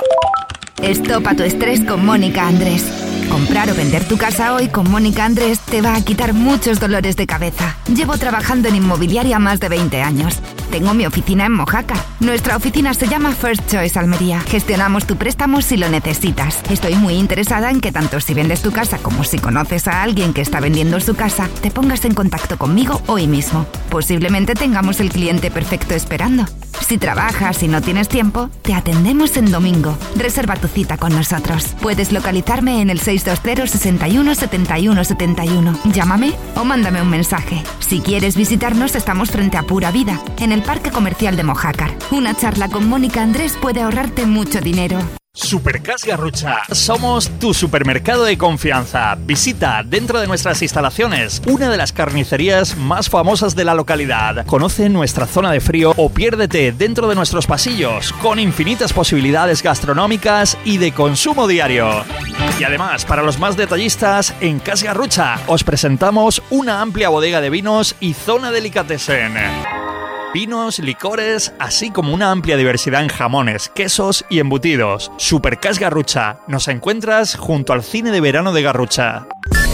Estopa 0.83 1.35
tu 1.35 1.43
estrés 1.43 1.81
con 1.81 2.05
Mónica 2.05 2.47
Andrés. 2.47 2.85
Comprar 3.31 3.71
o 3.71 3.75
vender 3.75 4.07
tu 4.07 4.19
casa 4.19 4.55
hoy 4.55 4.69
con 4.69 4.91
Mónica 4.91 5.25
Andrés 5.25 5.61
te 5.61 5.81
va 5.81 5.95
a 5.95 6.05
quitar 6.05 6.35
muchos 6.35 6.79
dolores 6.79 7.17
de 7.17 7.27
cabeza. 7.27 7.77
Llevo 7.95 8.19
trabajando 8.19 8.69
en 8.69 8.77
inmobiliaria 8.77 9.39
más 9.39 9.61
de 9.61 9.69
20 9.71 10.03
años. 10.03 10.41
Tengo 10.71 10.95
mi 10.95 11.05
oficina 11.05 11.47
en 11.47 11.53
Mojaca. 11.53 11.97
Nuestra 12.21 12.57
oficina 12.57 12.95
se 12.95 13.09
llama 13.09 13.33
First 13.33 13.69
Choice 13.69 13.99
Almería. 13.99 14.41
Gestionamos 14.41 15.05
tu 15.05 15.17
préstamo 15.17 15.63
si 15.63 15.77
lo 15.77 15.89
necesitas. 15.89 16.61
Estoy 16.71 16.95
muy 16.95 17.15
interesada 17.15 17.71
en 17.71 17.81
que 17.81 17.91
tanto 17.91 18.21
si 18.21 18.35
vendes 18.35 18.63
tu 18.63 18.71
casa 18.71 18.99
como 18.99 19.25
si 19.25 19.39
conoces 19.39 19.89
a 19.89 20.03
alguien 20.03 20.33
que 20.33 20.43
está 20.43 20.61
vendiendo 20.61 21.01
su 21.01 21.17
casa, 21.17 21.49
te 21.61 21.73
pongas 21.73 22.05
en 22.05 22.15
contacto 22.15 22.57
conmigo 22.57 23.03
hoy 23.07 23.27
mismo. 23.27 23.67
Posiblemente 23.91 24.55
tengamos 24.55 25.01
el 25.01 25.11
cliente 25.11 25.51
perfecto 25.51 25.95
esperando. 25.95 26.47
Si 26.87 26.99
trabajas 26.99 27.63
y 27.63 27.69
no 27.69 27.83
tienes 27.83 28.09
tiempo, 28.09 28.51
te 28.63 28.75
atendemos 28.75 29.37
en 29.37 29.51
domingo. 29.51 29.97
Reserva 30.17 30.57
tu 30.57 30.67
cita 30.67 30.97
con 30.97 31.13
nosotros. 31.13 31.75
Puedes 31.81 32.11
localizarme 32.11 32.81
en 32.81 32.91
el 32.91 33.01
620 33.01 33.67
61 33.67 34.35
71 34.35 35.05
71. 35.05 35.79
Llámame 35.93 36.33
o 36.57 36.65
mándame 36.65 37.03
un 37.03 37.11
mensaje. 37.11 37.63
Si 37.81 38.01
quieres 38.01 38.37
visitarnos, 38.37 38.95
estamos 38.95 39.31
frente 39.31 39.57
a 39.57 39.63
Pura 39.63 39.91
Vida, 39.91 40.21
en 40.39 40.53
el 40.53 40.60
Parque 40.63 40.91
Comercial 40.91 41.37
de 41.37 41.43
Mojácar. 41.43 41.95
Una 42.11 42.35
charla 42.35 42.69
con 42.69 42.89
Mónica 42.89 43.23
Andrés 43.23 43.57
puede 43.61 43.81
ahorrarte 43.83 44.27
mucho 44.27 44.61
dinero. 44.61 44.99
Supercas 45.33 46.05
Garrucha. 46.05 46.63
Somos 46.73 47.31
tu 47.39 47.55
supermercado 47.55 48.25
de 48.25 48.37
confianza. 48.37 49.15
Visita 49.15 49.83
dentro 49.85 50.19
de 50.19 50.27
nuestras 50.27 50.61
instalaciones 50.61 51.41
una 51.47 51.71
de 51.71 51.77
las 51.77 51.93
carnicerías 51.93 52.77
más 52.77 53.09
famosas 53.09 53.55
de 53.55 53.65
la 53.65 53.75
localidad. 53.75 54.45
Conoce 54.47 54.89
nuestra 54.89 55.27
zona 55.27 55.53
de 55.53 55.61
frío 55.61 55.95
o 55.97 56.11
piérdete 56.11 56.73
dentro 56.73 57.09
de 57.09 57.15
nuestros 57.15 57.47
pasillos 57.47 58.13
con 58.15 58.41
infinitas 58.41 58.93
posibilidades 58.93 59.63
gastronómicas 59.63 60.59
y 60.65 60.79
de 60.79 60.91
consumo 60.91 61.47
diario. 61.47 62.05
Y 62.59 62.65
además, 62.65 63.05
para 63.05 63.23
los 63.23 63.39
más 63.39 63.57
detallistas, 63.57 64.35
en 64.41 64.59
Cas 64.59 64.83
Garrucha 64.83 65.39
os 65.47 65.63
presentamos 65.63 66.43
una 66.51 66.81
amplia 66.81 67.09
bodega 67.09 67.41
de 67.41 67.51
vinos 67.51 67.95
y 68.01 68.15
zona 68.15 68.51
delicatessen. 68.51 69.35
Vinos, 70.33 70.79
licores, 70.79 71.53
así 71.59 71.91
como 71.91 72.15
una 72.15 72.31
amplia 72.31 72.57
diversidad 72.57 73.03
en 73.03 73.09
jamones, 73.09 73.69
quesos 73.69 74.25
y 74.31 74.39
embutidos. 74.39 75.11
Supercas 75.17 75.79
Garrucha, 75.79 76.41
nos 76.47 76.69
encuentras 76.69 77.37
junto 77.37 77.73
al 77.73 77.83
cine 77.83 78.11
de 78.11 78.21
verano 78.21 78.53
de 78.53 78.63
Garrucha. 78.63 79.27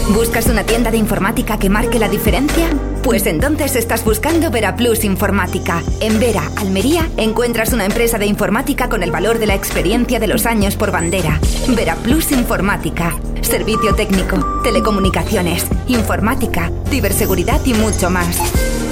¿Buscas 0.09 0.47
una 0.47 0.63
tienda 0.63 0.89
de 0.89 0.97
informática 0.97 1.59
que 1.59 1.69
marque 1.69 1.99
la 1.99 2.07
diferencia? 2.07 2.69
Pues 3.03 3.25
entonces 3.25 3.75
estás 3.75 4.05
buscando 4.05 4.49
Veraplus 4.49 5.03
Informática. 5.03 5.83
En 5.99 6.19
Vera, 6.19 6.49
Almería, 6.55 7.09
encuentras 7.17 7.73
una 7.73 7.85
empresa 7.85 8.17
de 8.17 8.25
informática 8.25 8.87
con 8.87 9.03
el 9.03 9.11
valor 9.11 9.37
de 9.37 9.47
la 9.47 9.55
experiencia 9.55 10.19
de 10.19 10.27
los 10.27 10.45
años 10.45 10.77
por 10.77 10.91
bandera. 10.91 11.39
Veraplus 11.69 12.31
Informática. 12.31 13.15
Servicio 13.41 13.95
técnico, 13.95 14.61
telecomunicaciones, 14.63 15.65
informática, 15.87 16.71
ciberseguridad 16.89 17.63
y 17.65 17.73
mucho 17.73 18.09
más. 18.09 18.37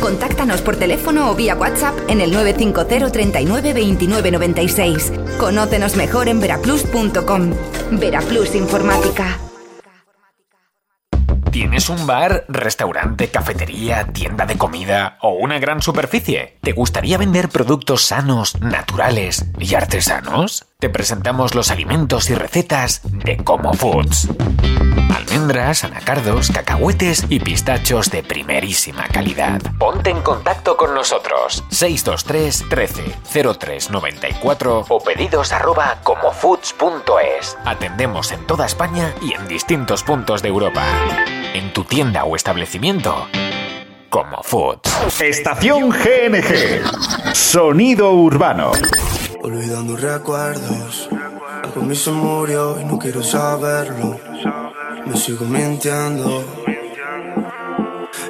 Contáctanos 0.01 0.61
por 0.61 0.75
teléfono 0.75 1.31
o 1.31 1.35
vía 1.35 1.55
WhatsApp 1.55 1.95
en 2.09 2.21
el 2.21 2.31
950 2.31 3.11
39 3.11 3.73
29 3.73 4.31
96. 4.31 5.13
Conócenos 5.39 5.95
mejor 5.95 6.27
en 6.27 6.41
veraplus.com. 6.41 7.51
Veraplus 7.91 8.53
Informática. 8.53 9.44
¿Tienes 11.55 11.87
un 11.87 12.05
bar, 12.05 12.43
restaurante, 12.49 13.29
cafetería, 13.29 14.07
tienda 14.07 14.45
de 14.45 14.57
comida 14.57 15.17
o 15.21 15.35
una 15.35 15.57
gran 15.57 15.81
superficie? 15.81 16.57
¿Te 16.59 16.73
gustaría 16.73 17.17
vender 17.17 17.47
productos 17.47 18.01
sanos, 18.01 18.59
naturales 18.59 19.45
y 19.57 19.73
artesanos? 19.73 20.65
Te 20.77 20.89
presentamos 20.89 21.55
los 21.55 21.71
alimentos 21.71 22.29
y 22.29 22.35
recetas 22.35 22.99
de 23.05 23.37
Como 23.37 23.73
Foods. 23.73 24.27
Almendras, 25.15 25.85
anacardos, 25.85 26.51
cacahuetes 26.51 27.25
y 27.29 27.39
pistachos 27.39 28.11
de 28.11 28.23
primerísima 28.23 29.07
calidad. 29.07 29.61
Ponte 29.79 30.09
en 30.09 30.21
contacto 30.21 30.75
con 30.75 30.93
nosotros. 30.93 31.63
623 31.69 32.65
13 32.69 33.03
03 33.57 33.89
94 33.89 34.85
o 34.89 34.99
pedidos 34.99 35.53
arroba 35.53 36.01
comofoods.es. 36.03 37.57
Atendemos 37.63 38.33
en 38.33 38.45
toda 38.45 38.65
España 38.65 39.15
y 39.21 39.31
en 39.33 39.47
distintos 39.47 40.03
puntos 40.03 40.41
de 40.41 40.49
Europa. 40.49 40.85
En 41.53 41.71
tu 41.71 41.85
tienda 41.85 42.25
o 42.25 42.35
establecimiento. 42.35 43.27
Como 44.09 44.43
Foods. 44.43 45.21
Estación 45.21 45.89
GNG. 45.89 47.33
Sonido 47.33 48.11
urbano. 48.11 48.73
Olvidando 49.45 49.95
recuerdos. 49.95 51.07
Algo 51.63 51.83
mí 51.83 51.95
se 51.95 52.09
murió 52.09 52.81
y 52.81 52.85
no 52.85 52.97
quiero 52.97 53.23
saberlo. 53.23 54.19
Me 55.05 55.15
sigo 55.17 55.45
mintiendo. 55.45 56.43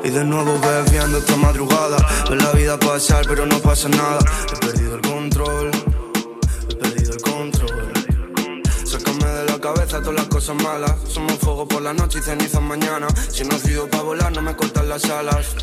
Y 0.03 0.09
de 0.09 0.25
nuevo 0.25 0.59
bebiendo 0.59 1.19
esta 1.19 1.37
madrugada. 1.37 1.95
Veo 2.27 2.35
la 2.35 2.51
vida 2.51 2.77
pasar, 2.77 3.25
pero 3.29 3.45
no 3.45 3.59
pasa 3.59 3.87
nada. 3.87 4.19
He 4.51 4.57
perdido 4.57 4.95
el 4.95 5.01
control. 5.03 5.71
He 6.69 6.75
perdido 6.75 7.13
el 7.13 7.21
control. 7.21 7.93
Sácame 8.83 9.25
de 9.25 9.45
la 9.45 9.59
cabeza 9.61 10.01
todas 10.01 10.15
las 10.15 10.27
cosas 10.27 10.61
malas. 10.61 10.95
Somos 11.07 11.37
fuego 11.37 11.65
por 11.65 11.81
la 11.81 11.93
noche 11.93 12.19
y 12.19 12.23
cenizas 12.23 12.61
mañana. 12.61 13.07
Si 13.29 13.45
no 13.45 13.51
nacido 13.51 13.87
para 13.87 14.03
volar, 14.03 14.33
no 14.33 14.41
me 14.41 14.53
cortan 14.53 14.89
las 14.89 15.05
alas. 15.05 15.55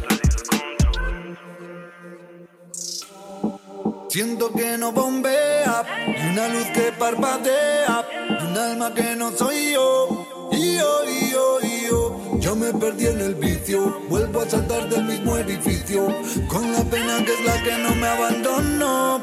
Siento 4.12 4.52
que 4.52 4.76
no 4.76 4.92
bombea, 4.92 5.84
y 6.06 6.28
una 6.28 6.46
luz 6.48 6.66
que 6.74 6.92
parpadea, 6.98 8.06
y 8.28 8.44
un 8.44 8.58
alma 8.58 8.92
que 8.92 9.16
no 9.16 9.32
soy 9.32 9.72
yo. 9.72 10.26
Y 10.52 10.76
yo, 10.76 11.04
y 11.08 11.30
yo, 11.30 11.58
yo, 11.88 12.38
yo 12.38 12.54
me 12.54 12.74
perdí 12.74 13.06
en 13.06 13.22
el 13.22 13.34
vicio, 13.36 14.02
vuelvo 14.10 14.42
a 14.42 14.50
saltar 14.50 14.86
del 14.90 15.04
mismo 15.04 15.38
edificio, 15.38 16.14
con 16.46 16.70
la 16.72 16.84
pena 16.84 17.24
que 17.24 17.32
es 17.32 17.44
la 17.46 17.62
que 17.62 17.78
no 17.78 17.94
me 17.94 18.06
abandonó. 18.06 19.22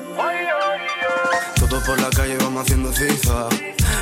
Todos 1.59 1.83
por 1.83 2.01
la 2.01 2.09
calle 2.09 2.35
vamos 2.37 2.63
haciendo 2.63 2.91
ciza 2.91 3.47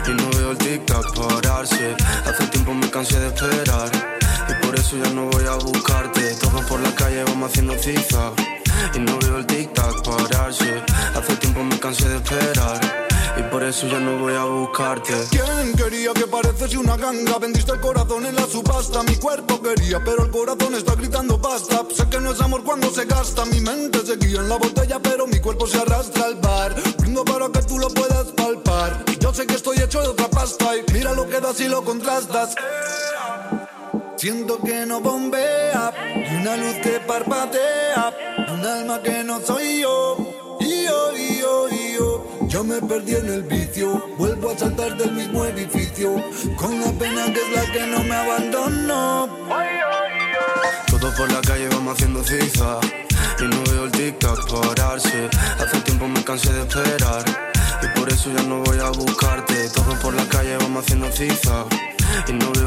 Y 0.07 0.11
no 0.11 0.29
veo 0.37 0.51
el 0.51 0.57
tic-tac 0.57 1.13
pararse 1.13 1.97
Hace 2.25 2.47
tiempo 2.47 2.73
me 2.73 2.89
cansé 2.89 3.19
de 3.19 3.27
esperar 3.27 3.91
Y 4.49 4.65
por 4.65 4.75
eso 4.75 4.97
ya 4.97 5.09
no 5.11 5.25
voy 5.25 5.45
a 5.45 5.55
buscarte 5.55 6.35
Todos 6.35 6.65
por 6.65 6.79
la 6.79 6.93
calle 6.95 7.23
vamos 7.23 7.49
haciendo 7.51 7.77
ciza 7.77 8.31
Y 8.93 8.99
no 8.99 9.17
veo 9.19 9.37
el 9.37 9.47
tic-tac 9.47 10.03
pararse 10.03 10.83
Hace 11.15 11.35
tiempo 11.37 11.63
me 11.63 11.79
cansé 11.79 12.07
de 12.09 12.17
esperar 12.17 12.79
Y 13.37 13.43
por 13.43 13.63
eso 13.63 13.87
ya 13.87 13.99
no 13.99 14.17
voy 14.17 14.35
a 14.35 14.43
buscarte 14.45 15.13
¿Quién 15.29 15.73
quería 15.75 16.13
que 16.13 16.27
pareciese 16.27 16.77
una 16.77 16.95
ganga? 16.97 17.37
Vendiste 17.39 17.71
el 17.71 17.79
corazón 17.79 18.25
en 18.25 18.35
la 18.35 18.45
subasta. 18.45 19.03
Mi 19.03 19.15
cuerpo 19.15 19.61
quería, 19.61 20.03
pero 20.03 20.23
el 20.25 20.31
corazón 20.31 20.75
está 20.75 20.95
gritando 20.95 21.37
basta. 21.37 21.83
Sé 21.93 22.07
que 22.09 22.19
no 22.19 22.31
es 22.31 22.41
amor 22.41 22.63
cuando 22.63 22.89
se 22.89 23.05
gasta. 23.05 23.45
Mi 23.45 23.59
mente 23.59 24.05
seguía 24.05 24.39
en 24.39 24.49
la 24.49 24.57
botella, 24.57 24.99
pero 25.01 25.27
mi 25.27 25.39
cuerpo 25.39 25.67
se 25.67 25.79
arrastra 25.79 26.25
al 26.25 26.35
bar. 26.35 26.75
Brindo 26.99 27.23
para 27.25 27.49
que 27.49 27.61
tú 27.63 27.79
lo 27.79 27.89
puedas 27.89 28.27
palpar. 28.27 29.03
Y 29.07 29.17
yo 29.17 29.33
sé 29.33 29.45
que 29.45 29.55
estoy 29.55 29.77
hecho 29.79 30.01
de 30.01 30.07
otra 30.09 30.29
pasta. 30.29 30.75
Y 30.77 30.91
mira 30.93 31.13
lo 31.13 31.27
que 31.27 31.39
das 31.39 31.59
y 31.59 31.67
lo 31.67 31.83
contrastas. 31.83 32.55
Siento 34.17 34.59
que 34.59 34.85
no 34.87 34.99
bombea, 34.99 35.93
y 36.15 36.35
una 36.37 36.57
luz 36.57 36.73
que 36.81 36.99
parpadea, 37.05 38.11
un 38.51 38.65
alma 38.65 38.99
que 39.03 39.23
no 39.23 39.39
soy 39.39 39.81
yo. 39.81 40.17
Y 40.59 40.85
yo, 40.85 41.15
y 41.15 41.39
yo, 41.39 41.69
y 41.69 41.93
yo, 41.93 42.25
yo 42.47 42.63
me 42.63 42.81
perdí 42.81 43.13
en 43.13 43.27
el 43.27 43.43
vicio, 43.43 44.03
vuelvo 44.17 44.49
a 44.49 44.57
saltar 44.57 44.97
del 44.97 45.11
mismo 45.11 45.45
edificio, 45.45 46.15
con 46.55 46.81
la 46.81 46.91
pena 46.93 47.25
que 47.31 47.41
es 47.41 47.51
la 47.55 47.71
que 47.71 47.85
no 47.85 48.03
me 48.03 48.15
abandonó. 48.15 49.29
Todos 50.89 51.13
por 51.13 51.31
la 51.31 51.41
calle 51.41 51.67
vamos 51.69 51.93
haciendo 51.93 52.23
ciza 52.23 52.79
Y 53.39 53.43
no 53.43 53.63
veo 53.65 53.83
el 53.85 53.91
tic-tac 53.91 54.49
pararse 54.49 55.29
Hace 55.59 55.79
tiempo 55.81 56.07
me 56.07 56.23
cansé 56.23 56.51
de 56.53 56.61
esperar 56.61 57.23
Y 57.83 57.99
por 57.99 58.09
eso 58.09 58.31
ya 58.35 58.41
no 58.43 58.61
voy 58.63 58.79
a 58.79 58.89
buscarte 58.89 59.69
Todos 59.69 59.95
por 59.99 60.15
la 60.15 60.27
calle 60.27 60.57
vamos 60.57 60.83
haciendo 60.85 61.11
ciza 61.11 61.65
Y 62.27 62.33
no 62.33 62.51
veo 62.51 62.66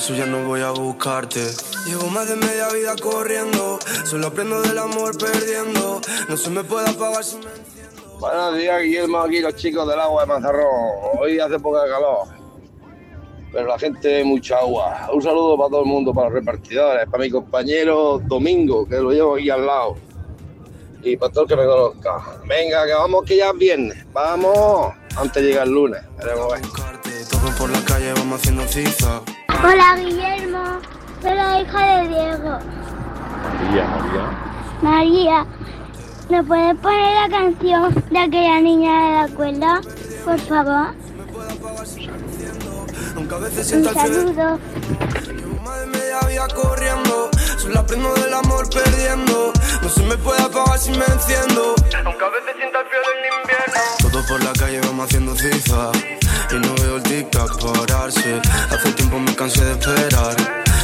eso 0.00 0.14
ya 0.14 0.24
no 0.24 0.44
voy 0.44 0.62
a 0.62 0.70
buscarte 0.70 1.44
Llevo 1.86 2.06
más 2.06 2.26
de 2.26 2.34
media 2.34 2.68
vida 2.70 2.94
corriendo 2.96 3.78
Solo 4.04 4.28
aprendo 4.28 4.62
del 4.62 4.78
amor 4.78 5.16
perdiendo 5.18 6.00
No 6.26 6.36
se 6.38 6.48
me 6.48 6.64
puede 6.64 6.88
apagar 6.88 7.22
si 7.22 7.36
me 7.36 7.44
Buenos 8.18 8.56
días, 8.56 8.82
Guillermo, 8.82 9.18
aquí 9.18 9.40
los 9.40 9.54
chicos 9.56 9.88
del 9.88 9.98
agua 9.98 10.22
de 10.22 10.28
Mazarrón. 10.28 10.66
Hoy 11.18 11.40
hace 11.40 11.58
poca 11.58 11.86
calor, 11.88 12.28
pero 13.50 13.66
la 13.66 13.78
gente 13.78 14.22
mucha 14.24 14.58
agua. 14.58 15.08
Un 15.10 15.22
saludo 15.22 15.56
para 15.56 15.70
todo 15.70 15.80
el 15.80 15.86
mundo, 15.86 16.12
para 16.12 16.28
los 16.28 16.34
repartidores, 16.34 17.06
para 17.08 17.24
mi 17.24 17.30
compañero 17.30 18.20
Domingo, 18.22 18.86
que 18.86 18.96
lo 18.96 19.10
llevo 19.10 19.36
aquí 19.36 19.48
al 19.48 19.64
lado, 19.64 19.96
y 21.02 21.16
para 21.16 21.32
todo 21.32 21.44
el 21.44 21.48
que 21.48 21.56
me 21.56 21.64
conozca. 21.64 22.40
Venga, 22.46 22.84
que 22.84 22.92
vamos 22.92 23.24
que 23.24 23.38
ya 23.38 23.48
es 23.52 23.56
viernes. 23.56 24.04
Vamos, 24.12 24.92
antes 25.16 25.42
llega 25.42 25.62
el 25.62 25.70
lunes. 25.70 26.02
Veremos 26.18 26.52
a 26.52 26.56
ver. 26.56 26.62
Todos 27.30 27.54
por 27.54 27.70
la 27.70 27.82
calle 27.86 28.12
vamos 28.12 28.38
haciendo 28.38 28.68
ciza 28.68 29.22
Hola 29.62 29.96
Guillermo, 29.96 30.80
soy 31.22 31.34
la 31.34 31.60
hija 31.60 32.00
de 32.02 32.08
Diego. 32.08 32.58
María, 33.42 33.86
María. 33.86 34.26
María, 34.82 35.46
¿me 36.28 36.42
puedes 36.44 36.76
poner 36.76 37.14
la 37.14 37.38
canción 37.38 37.94
de 38.10 38.18
aquella 38.18 38.60
niña 38.60 38.92
de 38.92 39.12
la 39.12 39.24
escuela? 39.26 39.80
Por 40.24 40.38
favor. 40.40 40.94
Aunque 43.16 43.34
a 43.34 43.38
veces 43.38 43.72
Un 43.72 43.84
saludo. 43.84 44.58
de 44.58 45.86
media 45.86 46.20
vida 46.26 46.46
corriendo 46.54 47.30
Solo 47.58 47.80
aprendo 47.80 48.14
del 48.14 48.32
amor 48.34 48.68
perdiendo 48.70 49.52
No 49.82 49.88
se 49.88 50.02
me 50.04 50.16
puede 50.16 50.40
apagar 50.42 50.78
si 50.78 50.90
me 50.92 51.04
enciendo 51.04 51.74
Aunque 52.04 52.24
a 52.24 52.28
veces 52.30 52.56
sienta 52.56 52.80
el 52.80 52.86
frío 52.86 53.00
del 53.10 53.40
invierno 53.40 54.10
Todos 54.10 54.26
por 54.26 54.42
la 54.44 54.52
calle 54.52 54.80
vamos 54.80 55.06
haciendo 55.06 55.34
ciza 55.36 55.90
Y 56.52 56.58
no 56.58 56.74
veo 56.82 56.96
el 56.96 57.02
tic-tac 57.04 57.62
pararse. 57.62 58.40
Hace 58.70 58.92
tiempo 58.94 59.20
me 59.20 59.36
cansé 59.36 59.64
de 59.64 59.72
esperar. 59.72 60.34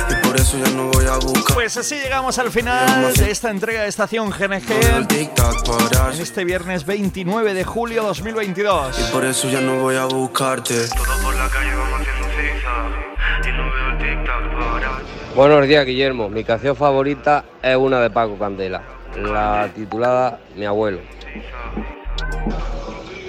Y 0.09 0.27
por 0.27 0.37
eso 0.37 0.59
ya 0.64 0.71
no 0.71 0.91
voy 0.91 1.07
a 1.07 1.17
buscar. 1.17 1.55
Pues 1.55 1.77
así 1.77 1.97
llegamos 1.97 2.39
al 2.39 2.53
final 2.53 3.12
de 3.14 3.31
esta 3.33 3.51
entrega 3.51 3.83
de 3.83 3.89
Estación 3.89 4.31
GNG 4.31 4.71
en 4.71 6.21
este 6.21 6.45
viernes 6.45 6.87
29 6.87 7.53
de 7.53 7.64
julio 7.64 8.05
2022. 8.05 9.09
Y 9.09 9.12
por 9.12 9.25
eso 9.25 9.51
ya 9.51 9.61
no 9.61 9.81
voy 9.81 9.97
a 9.97 10.05
buscarte. 10.05 10.87
Todos 10.89 11.09
por 11.25 11.35
la 11.35 11.49
calle 11.49 11.75
vamos 11.75 12.01
haciendo 12.01 13.49
Y 13.49 13.53
no 13.53 13.75
veo 13.75 13.89
el 13.89 13.99
tic-tac 13.99 14.59
pararse. 14.59 15.35
Buenos 15.35 15.67
días, 15.67 15.85
Guillermo. 15.85 16.29
Mi 16.29 16.45
canción 16.45 16.77
favorita 16.77 17.45
es 17.61 17.77
una 17.77 18.01
de 18.01 18.11
Paco 18.11 18.39
Candela, 18.39 18.83
la 19.17 19.69
titulada 19.75 20.39
Mi 20.55 20.64
abuelo. 20.64 21.01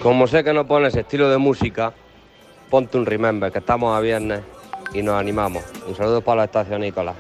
Como 0.04 0.28
sé 0.28 0.44
que 0.44 0.54
no 0.54 0.68
pones 0.68 0.96
estilo 0.96 1.30
de 1.30 1.38
música, 1.38 1.94
ponte 2.70 2.97
un 2.97 3.05
remember, 3.05 3.51
que 3.51 3.59
estamos 3.59 3.95
a 3.95 3.99
viernes 3.99 4.41
y 4.93 5.01
nos 5.01 5.20
animamos. 5.20 5.63
Un 5.88 5.95
saludo 5.95 6.22
para 6.22 6.38
la 6.38 6.45
estación 6.45 6.82
Nicolás. 6.82 7.15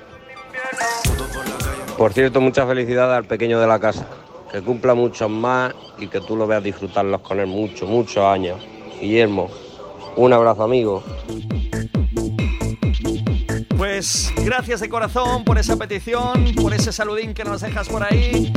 Por 1.97 2.13
cierto, 2.13 2.41
muchas 2.41 2.67
felicidades 2.67 3.17
al 3.17 3.25
pequeño 3.25 3.59
de 3.59 3.67
la 3.67 3.79
casa. 3.79 4.07
Que 4.51 4.61
cumpla 4.61 4.93
muchos 4.93 5.29
más 5.29 5.73
y 5.97 6.07
que 6.07 6.21
tú 6.21 6.35
lo 6.35 6.47
veas 6.47 6.63
disfrutarlos 6.63 7.21
con 7.21 7.39
él 7.39 7.47
muchos, 7.47 7.89
muchos 7.89 8.23
años. 8.23 8.59
Guillermo, 8.99 9.49
un 10.15 10.31
abrazo 10.31 10.63
amigo. 10.63 11.03
Pues 13.77 14.33
gracias 14.43 14.79
de 14.79 14.89
corazón 14.89 15.43
por 15.43 15.57
esa 15.57 15.75
petición, 15.75 16.53
por 16.55 16.73
ese 16.73 16.91
saludín 16.91 17.33
que 17.33 17.43
nos 17.43 17.61
dejas 17.61 17.89
por 17.89 18.03
ahí. 18.03 18.51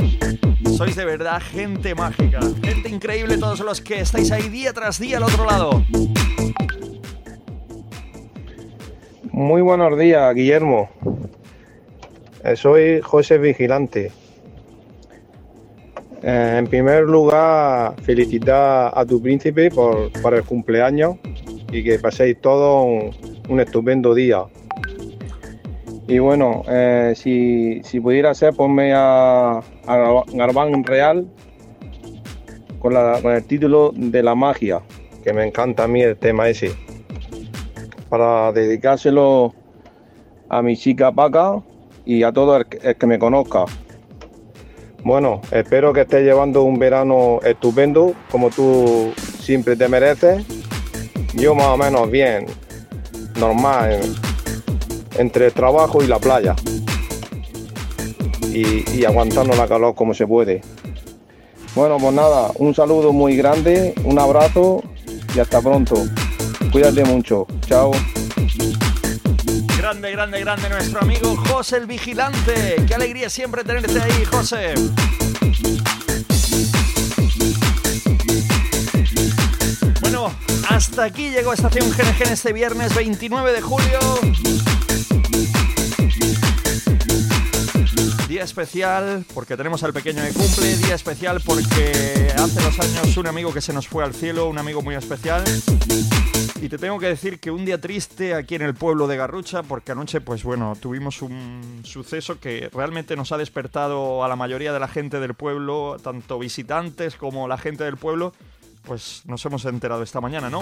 Sois 0.81 0.95
de 0.95 1.05
verdad 1.05 1.39
gente 1.39 1.93
mágica, 1.93 2.39
gente 2.63 2.89
increíble 2.89 3.37
todos 3.37 3.59
los 3.59 3.81
que 3.81 3.99
estáis 3.99 4.31
ahí 4.31 4.49
día 4.49 4.73
tras 4.73 4.99
día 4.99 5.17
al 5.17 5.23
otro 5.25 5.45
lado. 5.45 5.85
Muy 9.31 9.61
buenos 9.61 9.95
días, 9.99 10.33
Guillermo. 10.33 10.89
Eh, 12.43 12.55
soy 12.55 12.99
José 13.01 13.37
Vigilante. 13.37 14.11
Eh, 16.23 16.55
en 16.57 16.65
primer 16.65 17.03
lugar, 17.03 17.93
felicitar 18.01 18.91
a 18.95 19.05
tu 19.05 19.21
príncipe 19.21 19.69
por, 19.69 20.11
por 20.19 20.33
el 20.33 20.43
cumpleaños 20.43 21.17
y 21.71 21.83
que 21.83 21.99
paséis 21.99 22.41
todo 22.41 22.85
un, 22.85 23.59
estupendo 23.59 24.15
día. 24.15 24.45
Y 26.07 26.17
bueno, 26.17 26.63
eh, 26.67 27.13
si, 27.15 27.83
si, 27.83 27.99
pudiera 27.99 28.33
ser, 28.33 28.55
ponme 28.55 28.93
a, 28.95 29.61
a 29.87 30.23
Garbán 30.33 30.83
Real 30.83 31.27
con, 32.79 32.93
la, 32.93 33.19
con, 33.21 33.31
el 33.33 33.43
título 33.45 33.91
de 33.95 34.23
la 34.23 34.35
magia, 34.35 34.81
que 35.23 35.33
me 35.33 35.45
encanta 35.45 35.83
a 35.83 35.87
mí 35.87 36.01
el 36.01 36.17
tema 36.17 36.49
ese. 36.49 36.71
Para 38.09 38.51
dedicárselo 38.51 39.53
a 40.49 40.61
mi 40.61 40.75
chica 40.75 41.11
Paca 41.11 41.61
y 42.05 42.23
a 42.23 42.31
todo 42.31 42.57
el, 42.57 42.65
el 42.81 42.95
que 42.95 43.07
me 43.07 43.19
conozca. 43.19 43.65
Bueno, 45.03 45.41
espero 45.51 45.93
que 45.93 46.01
estés 46.01 46.23
llevando 46.23 46.63
un 46.63 46.77
verano 46.77 47.39
estupendo, 47.43 48.13
como 48.29 48.49
tú 48.49 49.13
siempre 49.15 49.75
te 49.75 49.87
mereces. 49.87 50.45
Yo 51.33 51.55
más 51.55 51.67
o 51.67 51.77
menos 51.77 52.11
bien, 52.11 52.45
normal, 53.39 53.99
entre 55.17 55.47
el 55.47 55.53
trabajo 55.53 56.03
y 56.03 56.07
la 56.07 56.19
playa. 56.19 56.55
Y, 58.53 59.05
aguantando 59.05 59.55
la 59.55 59.67
calor 59.67 59.95
como 59.95 60.13
se 60.13 60.27
puede. 60.27 60.61
Bueno, 61.73 61.97
pues 61.97 62.13
nada, 62.13 62.51
un 62.55 62.75
saludo 62.75 63.13
muy 63.13 63.37
grande, 63.37 63.93
un 64.03 64.19
abrazo 64.19 64.83
y 65.33 65.39
hasta 65.39 65.61
pronto. 65.61 66.03
Cuídate 66.71 67.05
mucho. 67.05 67.47
Chao. 67.65 67.91
Grande, 69.77 70.11
grande, 70.11 70.39
grande 70.41 70.69
nuestro 70.69 71.01
amigo 71.01 71.35
José 71.35 71.77
el 71.77 71.85
Vigilante. 71.85 72.75
Qué 72.87 72.93
alegría 72.93 73.29
siempre 73.29 73.63
tenerte 73.63 73.99
ahí, 73.99 74.25
José. 74.25 74.73
Bueno, 80.01 80.31
hasta 80.69 81.05
aquí 81.05 81.29
llegó 81.29 81.53
Estación 81.53 81.89
GNG 81.89 82.23
en 82.25 82.33
este 82.33 82.53
viernes 82.53 82.93
29 82.93 83.53
de 83.53 83.61
julio. 83.61 83.99
Día 88.31 88.45
especial 88.45 89.25
porque 89.33 89.57
tenemos 89.57 89.83
al 89.83 89.91
pequeño 89.91 90.23
de 90.23 90.31
cumple, 90.31 90.77
día 90.77 90.95
especial 90.95 91.41
porque 91.45 92.31
hace 92.33 92.61
dos 92.61 92.79
años 92.79 93.17
un 93.17 93.27
amigo 93.27 93.53
que 93.53 93.59
se 93.59 93.73
nos 93.73 93.89
fue 93.89 94.05
al 94.05 94.13
cielo, 94.13 94.47
un 94.47 94.57
amigo 94.57 94.81
muy 94.81 94.95
especial. 94.95 95.43
Y 96.61 96.69
te 96.69 96.77
tengo 96.77 96.97
que 96.97 97.07
decir 97.07 97.41
que 97.41 97.51
un 97.51 97.65
día 97.65 97.81
triste 97.81 98.33
aquí 98.33 98.55
en 98.55 98.61
el 98.61 98.73
pueblo 98.73 99.05
de 99.07 99.17
Garrucha, 99.17 99.63
porque 99.63 99.91
anoche, 99.91 100.21
pues 100.21 100.45
bueno, 100.45 100.77
tuvimos 100.79 101.21
un 101.21 101.81
suceso 101.83 102.39
que 102.39 102.69
realmente 102.73 103.17
nos 103.17 103.33
ha 103.33 103.37
despertado 103.37 104.23
a 104.23 104.29
la 104.29 104.37
mayoría 104.37 104.71
de 104.71 104.79
la 104.79 104.87
gente 104.87 105.19
del 105.19 105.33
pueblo, 105.33 105.97
tanto 106.01 106.39
visitantes 106.39 107.17
como 107.17 107.49
la 107.49 107.57
gente 107.57 107.83
del 107.83 107.97
pueblo, 107.97 108.31
pues 108.83 109.21
nos 109.25 109.45
hemos 109.45 109.65
enterado 109.65 110.03
esta 110.03 110.21
mañana, 110.21 110.49
¿no? 110.49 110.61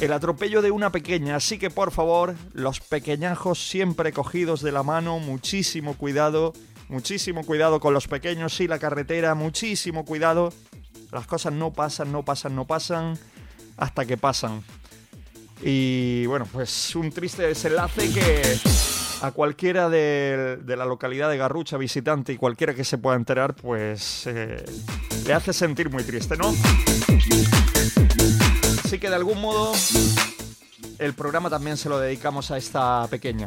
El 0.00 0.12
atropello 0.12 0.62
de 0.62 0.70
una 0.70 0.90
pequeña, 0.90 1.36
así 1.36 1.58
que 1.58 1.70
por 1.70 1.90
favor, 1.90 2.34
los 2.52 2.80
pequeñajos 2.80 3.68
siempre 3.68 4.12
cogidos 4.12 4.62
de 4.62 4.72
la 4.72 4.82
mano, 4.82 5.18
muchísimo 5.18 5.94
cuidado, 5.94 6.52
muchísimo 6.88 7.44
cuidado 7.44 7.80
con 7.80 7.94
los 7.94 8.08
pequeños 8.08 8.60
y 8.60 8.68
la 8.68 8.78
carretera, 8.78 9.34
muchísimo 9.34 10.04
cuidado. 10.04 10.52
Las 11.12 11.26
cosas 11.26 11.52
no 11.52 11.72
pasan, 11.72 12.10
no 12.10 12.24
pasan, 12.24 12.56
no 12.56 12.66
pasan 12.66 13.18
hasta 13.76 14.04
que 14.04 14.16
pasan. 14.16 14.62
Y 15.62 16.26
bueno, 16.26 16.46
pues 16.52 16.94
un 16.96 17.10
triste 17.10 17.42
desenlace 17.42 18.12
que 18.12 18.58
a 19.24 19.32
cualquiera 19.32 19.88
de, 19.88 20.58
la 20.66 20.84
localidad 20.84 21.30
de 21.30 21.38
Garrucha, 21.38 21.78
visitante 21.78 22.34
y 22.34 22.36
cualquiera 22.36 22.74
que 22.74 22.84
se 22.84 22.98
pueda 22.98 23.16
enterar, 23.16 23.54
pues 23.54 24.26
eh, 24.26 24.62
le 25.26 25.32
hace 25.32 25.54
sentir 25.54 25.88
muy 25.88 26.02
triste, 26.02 26.36
¿no? 26.36 26.54
Así 28.84 28.98
que 28.98 29.08
de 29.08 29.14
algún 29.14 29.40
modo 29.40 29.72
el 30.98 31.14
programa 31.14 31.48
también 31.48 31.78
se 31.78 31.88
lo 31.88 31.98
dedicamos 31.98 32.50
a 32.50 32.58
esta 32.58 33.06
pequeña. 33.08 33.46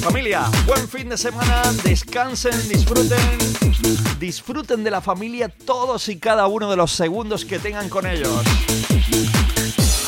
Familia, 0.00 0.44
buen 0.66 0.88
fin 0.88 1.10
de 1.10 1.18
semana, 1.18 1.62
descansen, 1.84 2.68
disfruten, 2.68 3.18
disfruten 4.18 4.84
de 4.84 4.90
la 4.90 5.02
familia 5.02 5.50
todos 5.50 6.08
y 6.08 6.18
cada 6.18 6.46
uno 6.46 6.70
de 6.70 6.76
los 6.76 6.92
segundos 6.92 7.44
que 7.44 7.58
tengan 7.58 7.90
con 7.90 8.06
ellos. 8.06 8.42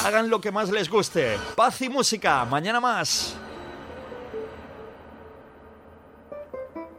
Hagan 0.04 0.30
lo 0.30 0.40
que 0.40 0.52
más 0.52 0.70
les 0.70 0.88
guste. 0.88 1.38
Paz 1.54 1.80
y 1.82 1.88
música, 1.88 2.44
mañana 2.44 2.80
más. 2.80 3.36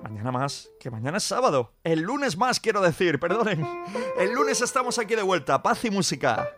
Mañana 0.04 0.32
más, 0.32 0.70
que 0.80 0.90
mañana 0.90 1.18
es 1.18 1.24
sábado. 1.24 1.74
El 1.84 2.02
lunes 2.02 2.38
más 2.38 2.60
quiero 2.60 2.82
decir, 2.82 3.20
perdonen. 3.20 3.66
El 4.18 4.34
lunes 4.34 4.62
estamos 4.62 4.98
aquí 5.00 5.16
de 5.16 5.22
vuelta. 5.22 5.62
Paz 5.62 5.86
y 5.86 5.92
música. 5.92 6.50